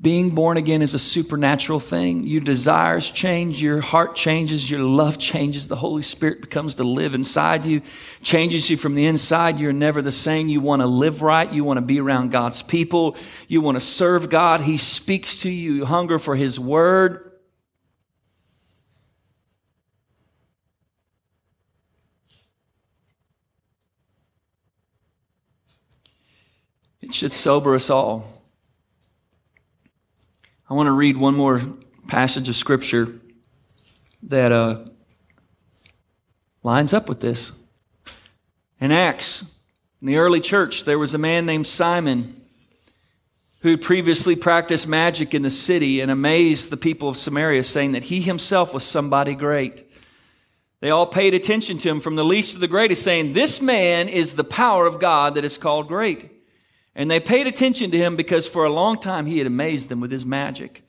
[0.00, 2.22] Being born again is a supernatural thing.
[2.22, 5.66] Your desires change, your heart changes, your love changes.
[5.66, 7.82] The Holy Spirit becomes to live inside you,
[8.22, 9.58] changes you from the inside.
[9.58, 10.48] You're never the same.
[10.48, 11.52] You want to live right.
[11.52, 13.16] You want to be around God's people.
[13.48, 14.60] You want to serve God.
[14.60, 15.72] He speaks to you.
[15.72, 17.32] You hunger for His word.
[27.00, 28.37] It should sober us all.
[30.70, 31.62] I want to read one more
[32.08, 33.18] passage of Scripture
[34.24, 34.84] that uh,
[36.62, 37.52] lines up with this.
[38.78, 39.50] In Acts,
[40.02, 42.38] in the early church, there was a man named Simon
[43.60, 47.92] who had previously practiced magic in the city and amazed the people of Samaria, saying
[47.92, 49.90] that he himself was somebody great.
[50.80, 54.06] They all paid attention to him from the least to the greatest, saying, This man
[54.06, 56.30] is the power of God that is called great.
[56.98, 60.00] And they paid attention to him because for a long time he had amazed them
[60.00, 60.82] with his magic.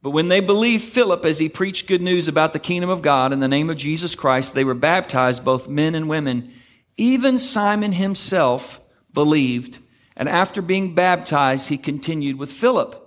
[0.00, 3.34] But when they believed Philip as he preached good news about the kingdom of God
[3.34, 6.52] in the name of Jesus Christ, they were baptized, both men and women.
[6.96, 8.80] Even Simon himself
[9.12, 9.78] believed,
[10.16, 12.98] and after being baptized, he continued with Philip.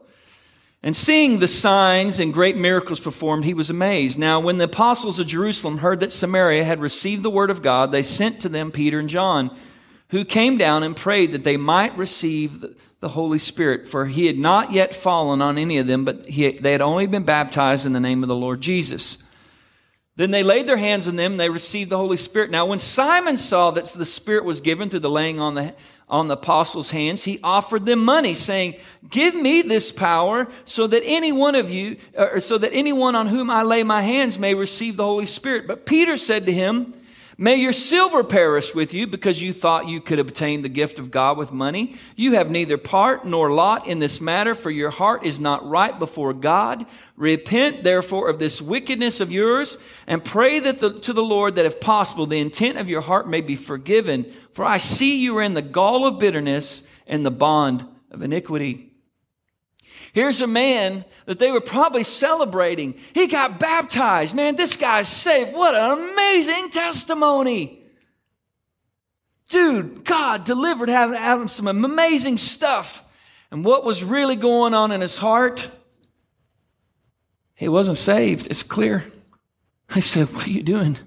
[0.84, 4.20] And seeing the signs and great miracles performed, he was amazed.
[4.20, 7.92] Now, when the apostles of Jerusalem heard that Samaria had received the word of God,
[7.92, 9.50] they sent to them Peter and John,
[10.10, 12.66] who came down and prayed that they might receive
[13.00, 13.88] the Holy Spirit.
[13.88, 17.08] For he had not yet fallen on any of them, but he, they had only
[17.08, 19.24] been baptized in the name of the Lord Jesus.
[20.16, 22.50] Then they laid their hands on them, and they received the Holy Spirit.
[22.50, 25.76] Now, when Simon saw that the Spirit was given through the laying on the
[26.08, 28.76] on the apostles' hands, he offered them money, saying,
[29.10, 33.28] Give me this power so that any one of you, or so that anyone on
[33.28, 35.68] whom I lay my hands may receive the Holy Spirit.
[35.68, 36.94] But Peter said to him,
[37.38, 41.12] May your silver perish with you because you thought you could obtain the gift of
[41.12, 41.96] God with money.
[42.16, 45.98] You have neither part nor lot in this matter, for your heart is not right
[46.00, 46.86] before God.
[47.18, 49.78] Repent therefore of this wickedness of yours
[50.08, 53.28] and pray that the, to the Lord that if possible the intent of your heart
[53.28, 54.32] may be forgiven.
[54.54, 58.95] For I see you are in the gall of bitterness and the bond of iniquity.
[60.16, 62.94] Here's a man that they were probably celebrating.
[63.14, 64.34] He got baptized.
[64.34, 65.54] Man, this guy's saved.
[65.54, 67.84] What an amazing testimony.
[69.50, 73.04] Dude, God delivered of some amazing stuff.
[73.52, 75.70] And what was really going on in his heart?
[77.54, 78.48] He wasn't saved.
[78.50, 79.04] It's clear.
[79.90, 80.98] I said, What are you doing?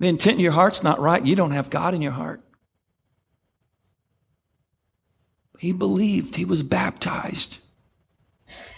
[0.00, 1.24] The intent of your heart's not right.
[1.24, 2.42] You don't have God in your heart.
[5.60, 7.61] He believed, he was baptized.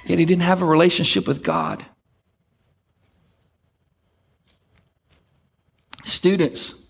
[0.07, 1.85] Yet he didn't have a relationship with God.
[6.05, 6.85] Students,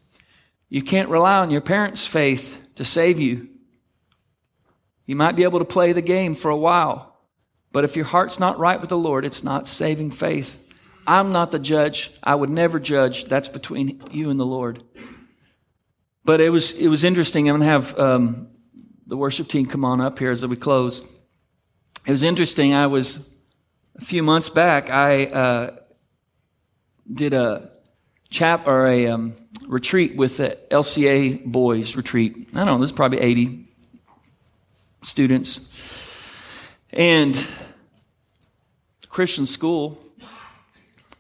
[0.69, 3.49] you can't rely on your parents' faith to save you.
[5.07, 7.17] You might be able to play the game for a while,
[7.73, 10.59] but if your heart's not right with the Lord, it's not saving faith.
[11.07, 12.11] I'm not the judge.
[12.23, 13.27] I would never judge.
[13.27, 14.83] That's between you and the Lord.
[16.25, 17.49] But it was it was interesting.
[17.49, 18.49] I'm gonna have um,
[19.07, 21.03] the worship team come on up here as we close.
[22.07, 22.75] It was interesting.
[22.75, 23.31] I was
[23.97, 24.91] a few months back.
[24.91, 25.77] I uh,
[27.13, 27.71] did a
[28.31, 29.35] chap or a um,
[29.67, 32.49] retreat with the LCA boys retreat.
[32.53, 32.79] I don't know.
[32.79, 33.65] There's probably 80
[35.03, 35.61] students,
[36.93, 37.47] and
[39.09, 39.99] Christian school.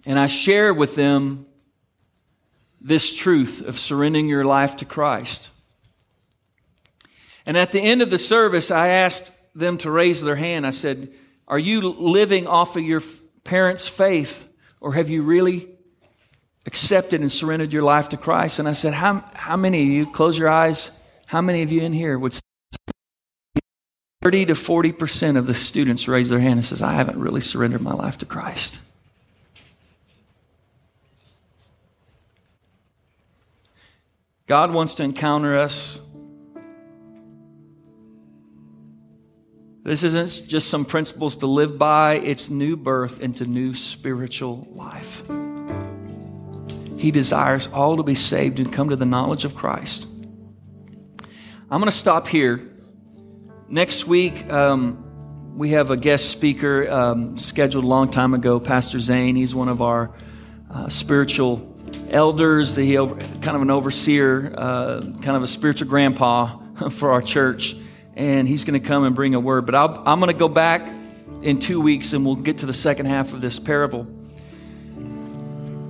[0.06, 1.46] And I shared with them
[2.80, 5.50] this truth of surrendering your life to Christ.
[7.46, 10.70] And at the end of the service, I asked them to raise their hand, I
[10.70, 11.12] said,
[11.48, 13.02] Are you living off of your
[13.44, 14.46] parents' faith,
[14.80, 15.68] or have you really
[16.66, 18.58] accepted and surrendered your life to Christ?
[18.58, 20.90] And I said, How, how many of you, close your eyes,
[21.26, 22.38] how many of you in here would
[24.24, 27.82] 30 to 40% of the students raise their hand and says, I haven't really surrendered
[27.82, 28.80] my life to Christ.
[34.46, 36.00] God wants to encounter us
[39.84, 45.22] This isn't just some principles to live by, it's new birth into new spiritual life.
[46.96, 50.06] He desires all to be saved and come to the knowledge of Christ.
[51.70, 52.66] I'm going to stop here.
[53.68, 58.98] Next week, um, we have a guest speaker um, scheduled a long time ago, Pastor
[59.00, 59.36] Zane.
[59.36, 60.16] He's one of our
[60.70, 61.76] uh, spiritual
[62.08, 66.56] elders, he over, kind of an overseer, uh, kind of a spiritual grandpa
[66.90, 67.76] for our church
[68.16, 69.66] and he's going to come and bring a word.
[69.66, 70.92] But i am going to go back
[71.42, 74.04] in two weeks and we'll get to the second half of this parable.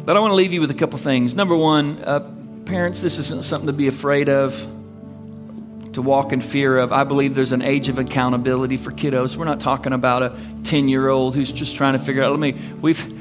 [0.05, 1.35] But I want to leave you with a couple things.
[1.35, 2.21] Number one, uh,
[2.67, 4.55] parents, this isn't something to be afraid of,
[5.93, 6.93] to walk in fear of.
[6.93, 9.37] I believe there's an age of accountability for kiddos.
[9.37, 12.31] We're not talking about a 10 year old who's just trying to figure out.
[12.31, 13.13] Let me, we've,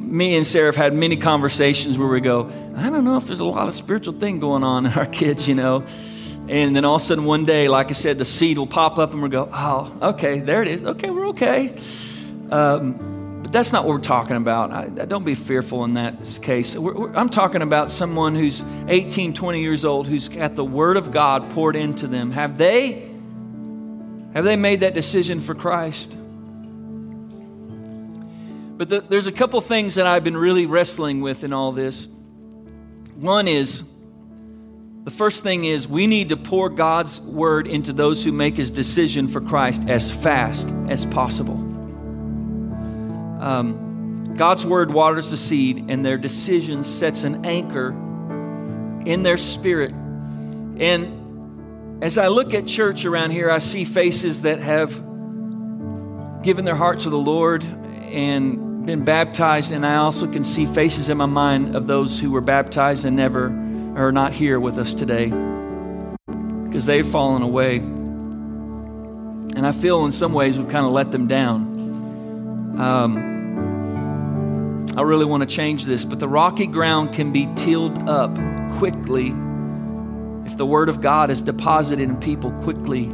[0.00, 3.40] me and Sarah have had many conversations where we go, I don't know if there's
[3.40, 5.84] a lot of spiritual thing going on in our kids, you know.
[6.48, 8.98] And then all of a sudden, one day, like I said, the seed will pop
[8.98, 10.82] up and we'll go, oh, okay, there it is.
[10.82, 11.76] Okay, we're okay.
[12.50, 14.70] Um, but that's not what we're talking about.
[14.70, 16.76] I, I don't be fearful in that case.
[16.76, 20.96] We're, we're, I'm talking about someone who's 18, 20 years old, who's got the Word
[20.96, 22.30] of God poured into them.
[22.30, 23.10] Have they,
[24.32, 26.16] have they made that decision for Christ?
[28.76, 32.06] But the, there's a couple things that I've been really wrestling with in all this.
[33.16, 33.82] One is,
[35.06, 38.72] the first thing is we need to pour God's word into those who make his
[38.72, 41.54] decision for Christ as fast as possible.
[43.40, 47.90] Um, God's word waters the seed, and their decision sets an anchor
[49.06, 49.92] in their spirit.
[49.92, 54.90] And as I look at church around here, I see faces that have
[56.42, 61.08] given their heart to the Lord and been baptized, and I also can see faces
[61.08, 63.65] in my mind of those who were baptized and never
[63.96, 65.32] are not here with us today
[66.62, 67.78] because they've fallen away.
[67.78, 72.78] And I feel in some ways we've kind of let them down.
[72.78, 73.34] Um,
[74.96, 78.34] I really want to change this, but the rocky ground can be tilled up
[78.72, 79.28] quickly
[80.44, 83.08] if the Word of God is deposited in people quickly.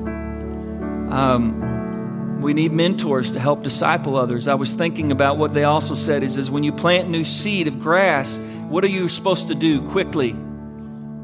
[1.11, 4.49] Um, we need mentors to help disciple others.
[4.49, 7.69] I was thinking about what they also said is, is when you plant new seed
[7.69, 10.35] of grass, what are you supposed to do quickly?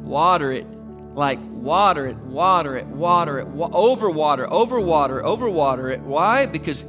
[0.08, 0.66] Water it
[1.14, 6.00] like water it, water it, water it, wa- over water, over water, over water it.
[6.00, 6.46] Why?
[6.46, 6.84] Because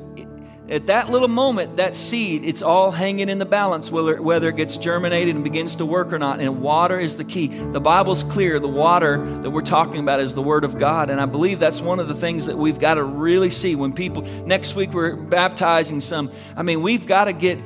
[0.69, 4.55] at that little moment, that seed, it's all hanging in the balance whether, whether it
[4.55, 6.39] gets germinated and begins to work or not.
[6.39, 7.47] And water is the key.
[7.47, 8.59] The Bible's clear.
[8.59, 11.09] The water that we're talking about is the Word of God.
[11.09, 13.93] And I believe that's one of the things that we've got to really see when
[13.93, 16.31] people, next week we're baptizing some.
[16.55, 17.57] I mean, we've got to get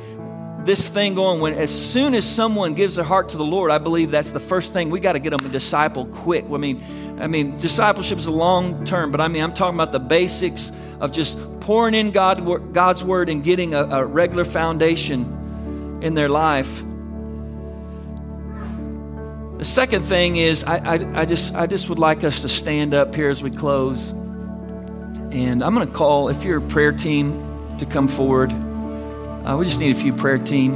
[0.66, 3.78] this thing going when as soon as someone gives their heart to the lord i
[3.78, 6.46] believe that's the first thing we got to get them a disciple quick.
[6.46, 9.92] I mean i mean discipleship is a long term but i mean i'm talking about
[9.92, 16.00] the basics of just pouring in God, god's word and getting a, a regular foundation
[16.02, 16.84] in their life.
[19.58, 22.94] The second thing is I, I, I just i just would like us to stand
[22.94, 24.12] up here as we close.
[24.12, 28.54] And i'm going to call if you're a prayer team to come forward
[29.46, 30.72] uh, we just need a few prayer team.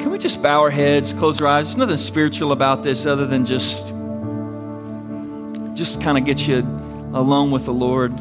[0.00, 1.68] Can we just bow our heads, close our eyes?
[1.68, 3.86] There's nothing spiritual about this other than just
[5.74, 6.58] just kind of get you
[7.14, 8.12] alone with the Lord.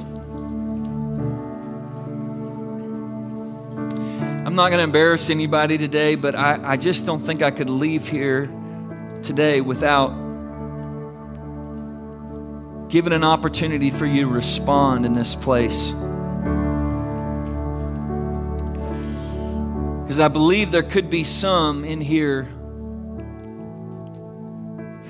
[4.45, 7.69] I'm not going to embarrass anybody today, but I, I just don't think I could
[7.69, 8.49] leave here
[9.21, 10.09] today without
[12.89, 15.93] giving an opportunity for you to respond in this place.
[20.19, 22.43] Because I believe there could be some in here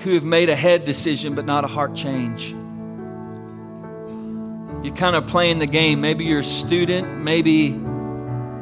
[0.03, 2.51] who have made a head decision but not a heart change.
[4.86, 5.99] You're kind of playing the game.
[5.99, 7.76] Maybe you're a student, maybe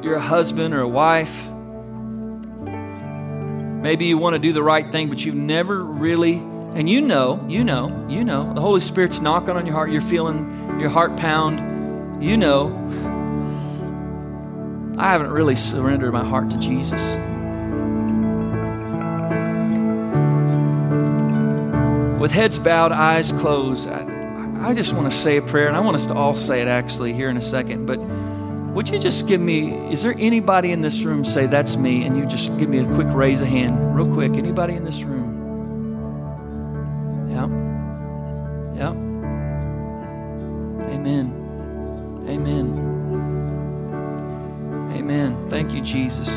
[0.01, 1.51] you're a husband or a wife.
[3.81, 7.45] Maybe you want to do the right thing, but you've never really, and you know,
[7.49, 9.91] you know, you know, the Holy Spirit's knocking on your heart.
[9.91, 12.23] You're feeling your heart pound.
[12.23, 12.69] You know,
[14.97, 17.17] I haven't really surrendered my heart to Jesus.
[22.19, 25.81] With heads bowed, eyes closed, I, I just want to say a prayer, and I
[25.81, 27.85] want us to all say it actually here in a second.
[27.85, 32.03] But would you just give me, is there anybody in this room say, That's me?
[32.03, 34.33] And you just give me a quick raise of hand, real quick.
[34.33, 35.27] Anybody in this room?
[37.29, 37.45] Yeah.
[38.75, 38.91] Yeah.
[40.91, 42.25] Amen.
[42.27, 42.86] Amen.
[44.97, 45.47] Amen.
[45.47, 46.27] Thank you, Jesus.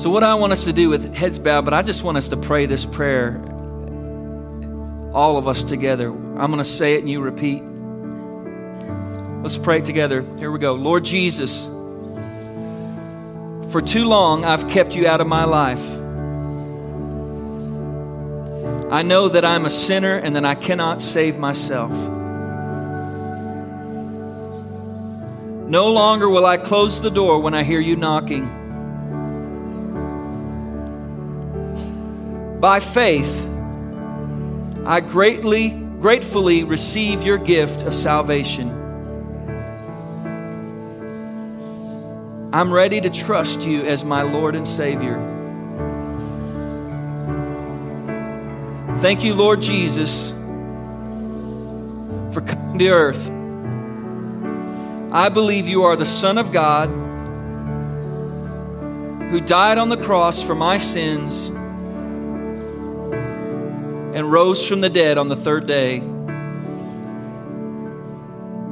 [0.00, 2.28] So, what I want us to do with heads bowed, but I just want us
[2.28, 3.42] to pray this prayer,
[5.12, 6.10] all of us together.
[6.10, 7.64] I'm going to say it and you repeat.
[9.42, 10.24] Let's pray it together.
[10.38, 10.74] Here we go.
[10.74, 11.66] Lord Jesus,
[13.72, 15.84] for too long I've kept you out of my life.
[18.92, 21.90] I know that I'm a sinner and that I cannot save myself.
[25.74, 28.44] No longer will I close the door when I hear you knocking.
[32.60, 33.44] By faith,
[34.86, 38.70] I greatly, gratefully receive your gift of salvation.
[42.52, 45.16] I'm ready to trust you as my Lord and Savior.
[48.98, 50.30] Thank you, Lord Jesus,
[52.32, 53.43] for coming to earth
[55.14, 56.88] I believe you are the Son of God
[59.30, 61.50] who died on the cross for my sins
[64.12, 66.00] and rose from the dead on the third day.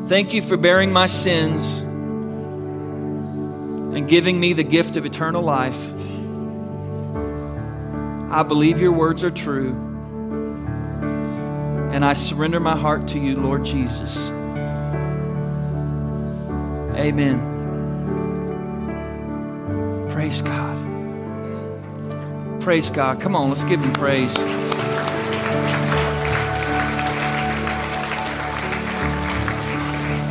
[0.09, 1.83] Thank you for bearing my sins
[3.95, 5.93] and giving me the gift of eternal life.
[8.33, 9.71] I believe your words are true,
[11.93, 14.33] and I surrender my heart to you, Lord Jesus.
[16.97, 17.51] Amen.
[20.11, 20.79] Praise God.
[22.61, 23.21] Praise God.
[23.21, 24.37] Come on, let's give him praise.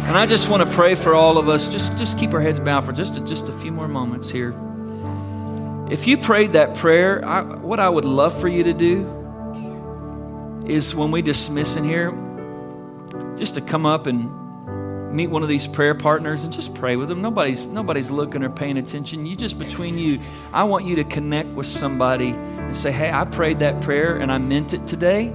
[0.07, 1.69] And I just want to pray for all of us.
[1.69, 4.53] Just, just keep our heads bowed for just a, just a few more moments here.
[5.89, 9.07] If you prayed that prayer, I, what I would love for you to do
[10.65, 12.11] is when we dismiss in here,
[13.37, 14.40] just to come up and
[15.13, 17.21] meet one of these prayer partners and just pray with them.
[17.21, 19.25] Nobody's nobody's looking or paying attention.
[19.25, 20.19] You just between you,
[20.53, 24.31] I want you to connect with somebody and say, "Hey, I prayed that prayer and
[24.31, 25.33] I meant it today."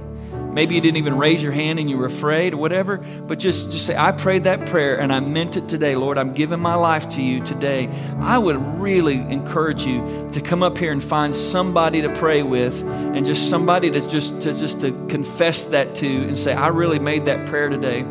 [0.57, 3.69] Maybe you didn't even raise your hand and you were afraid or whatever, but just,
[3.69, 5.95] just say, I prayed that prayer and I meant it today.
[5.95, 7.89] Lord, I'm giving my life to you today.
[8.19, 12.81] I would really encourage you to come up here and find somebody to pray with
[12.83, 16.97] and just somebody to just to just to confess that to and say, I really
[16.97, 18.03] made that prayer today.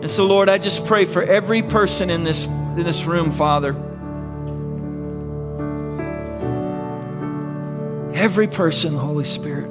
[0.00, 3.74] And so, Lord, I just pray for every person in this in this room, Father.
[8.14, 9.70] Every person, Holy Spirit.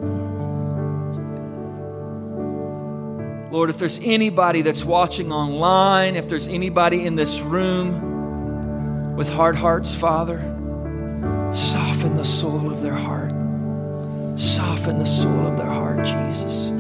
[3.51, 9.55] Lord, if there's anybody that's watching online, if there's anybody in this room with hard
[9.55, 10.39] hearts, Father,
[11.53, 13.31] soften the soul of their heart.
[14.37, 16.71] Soften the soul of their heart, Jesus.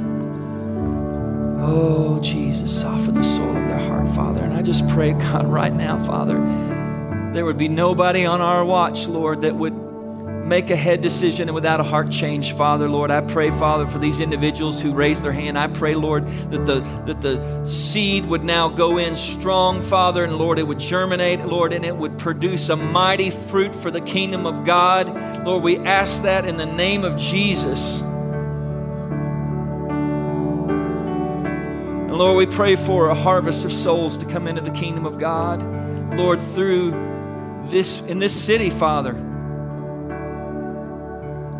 [1.67, 4.43] Oh, Jesus, soften the soul of their heart, Father.
[4.43, 6.35] And I just pray, God, right now, Father,
[7.33, 9.73] there would be nobody on our watch, Lord, that would
[10.45, 13.09] make a head decision and without a heart change, Father, Lord.
[13.09, 15.57] I pray, Father, for these individuals who raised their hand.
[15.57, 20.37] I pray, Lord, that the that the seed would now go in strong, Father, and
[20.37, 24.45] Lord, it would germinate, Lord, and it would produce a mighty fruit for the kingdom
[24.45, 25.43] of God.
[25.43, 28.03] Lord, we ask that in the name of Jesus.
[32.15, 35.19] And Lord, we pray for a harvest of souls to come into the kingdom of
[35.19, 35.61] God.
[36.15, 36.91] Lord, through
[37.65, 39.11] this in this city, Father.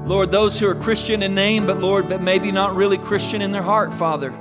[0.06, 3.52] Lord, those who are Christian in name, but Lord, but maybe not really Christian in
[3.52, 4.32] their heart, Father.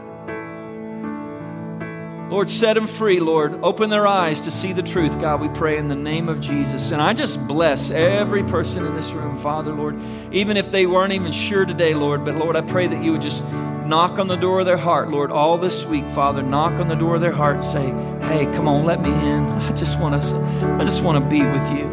[2.35, 3.61] Lord, set them free, Lord.
[3.63, 6.91] Open their eyes to see the truth, God, we pray in the name of Jesus.
[6.91, 9.97] And I just bless every person in this room, Father, Lord,
[10.33, 12.25] even if they weren't even sure today, Lord.
[12.25, 13.45] But Lord, I pray that you would just
[13.87, 16.43] knock on the door of their heart, Lord, all this week, Father.
[16.43, 17.87] Knock on the door of their heart and say,
[18.27, 19.45] Hey, come on, let me in.
[19.45, 20.37] I just want to
[20.81, 21.87] I just want to be with you.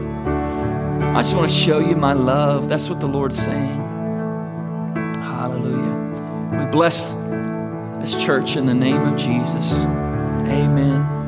[1.13, 2.67] I just want to show you my love.
[2.67, 3.77] That's what the Lord's saying.
[5.17, 6.65] Hallelujah.
[6.65, 7.13] We bless
[8.01, 9.85] this church in the name of Jesus.
[10.47, 11.20] Amen.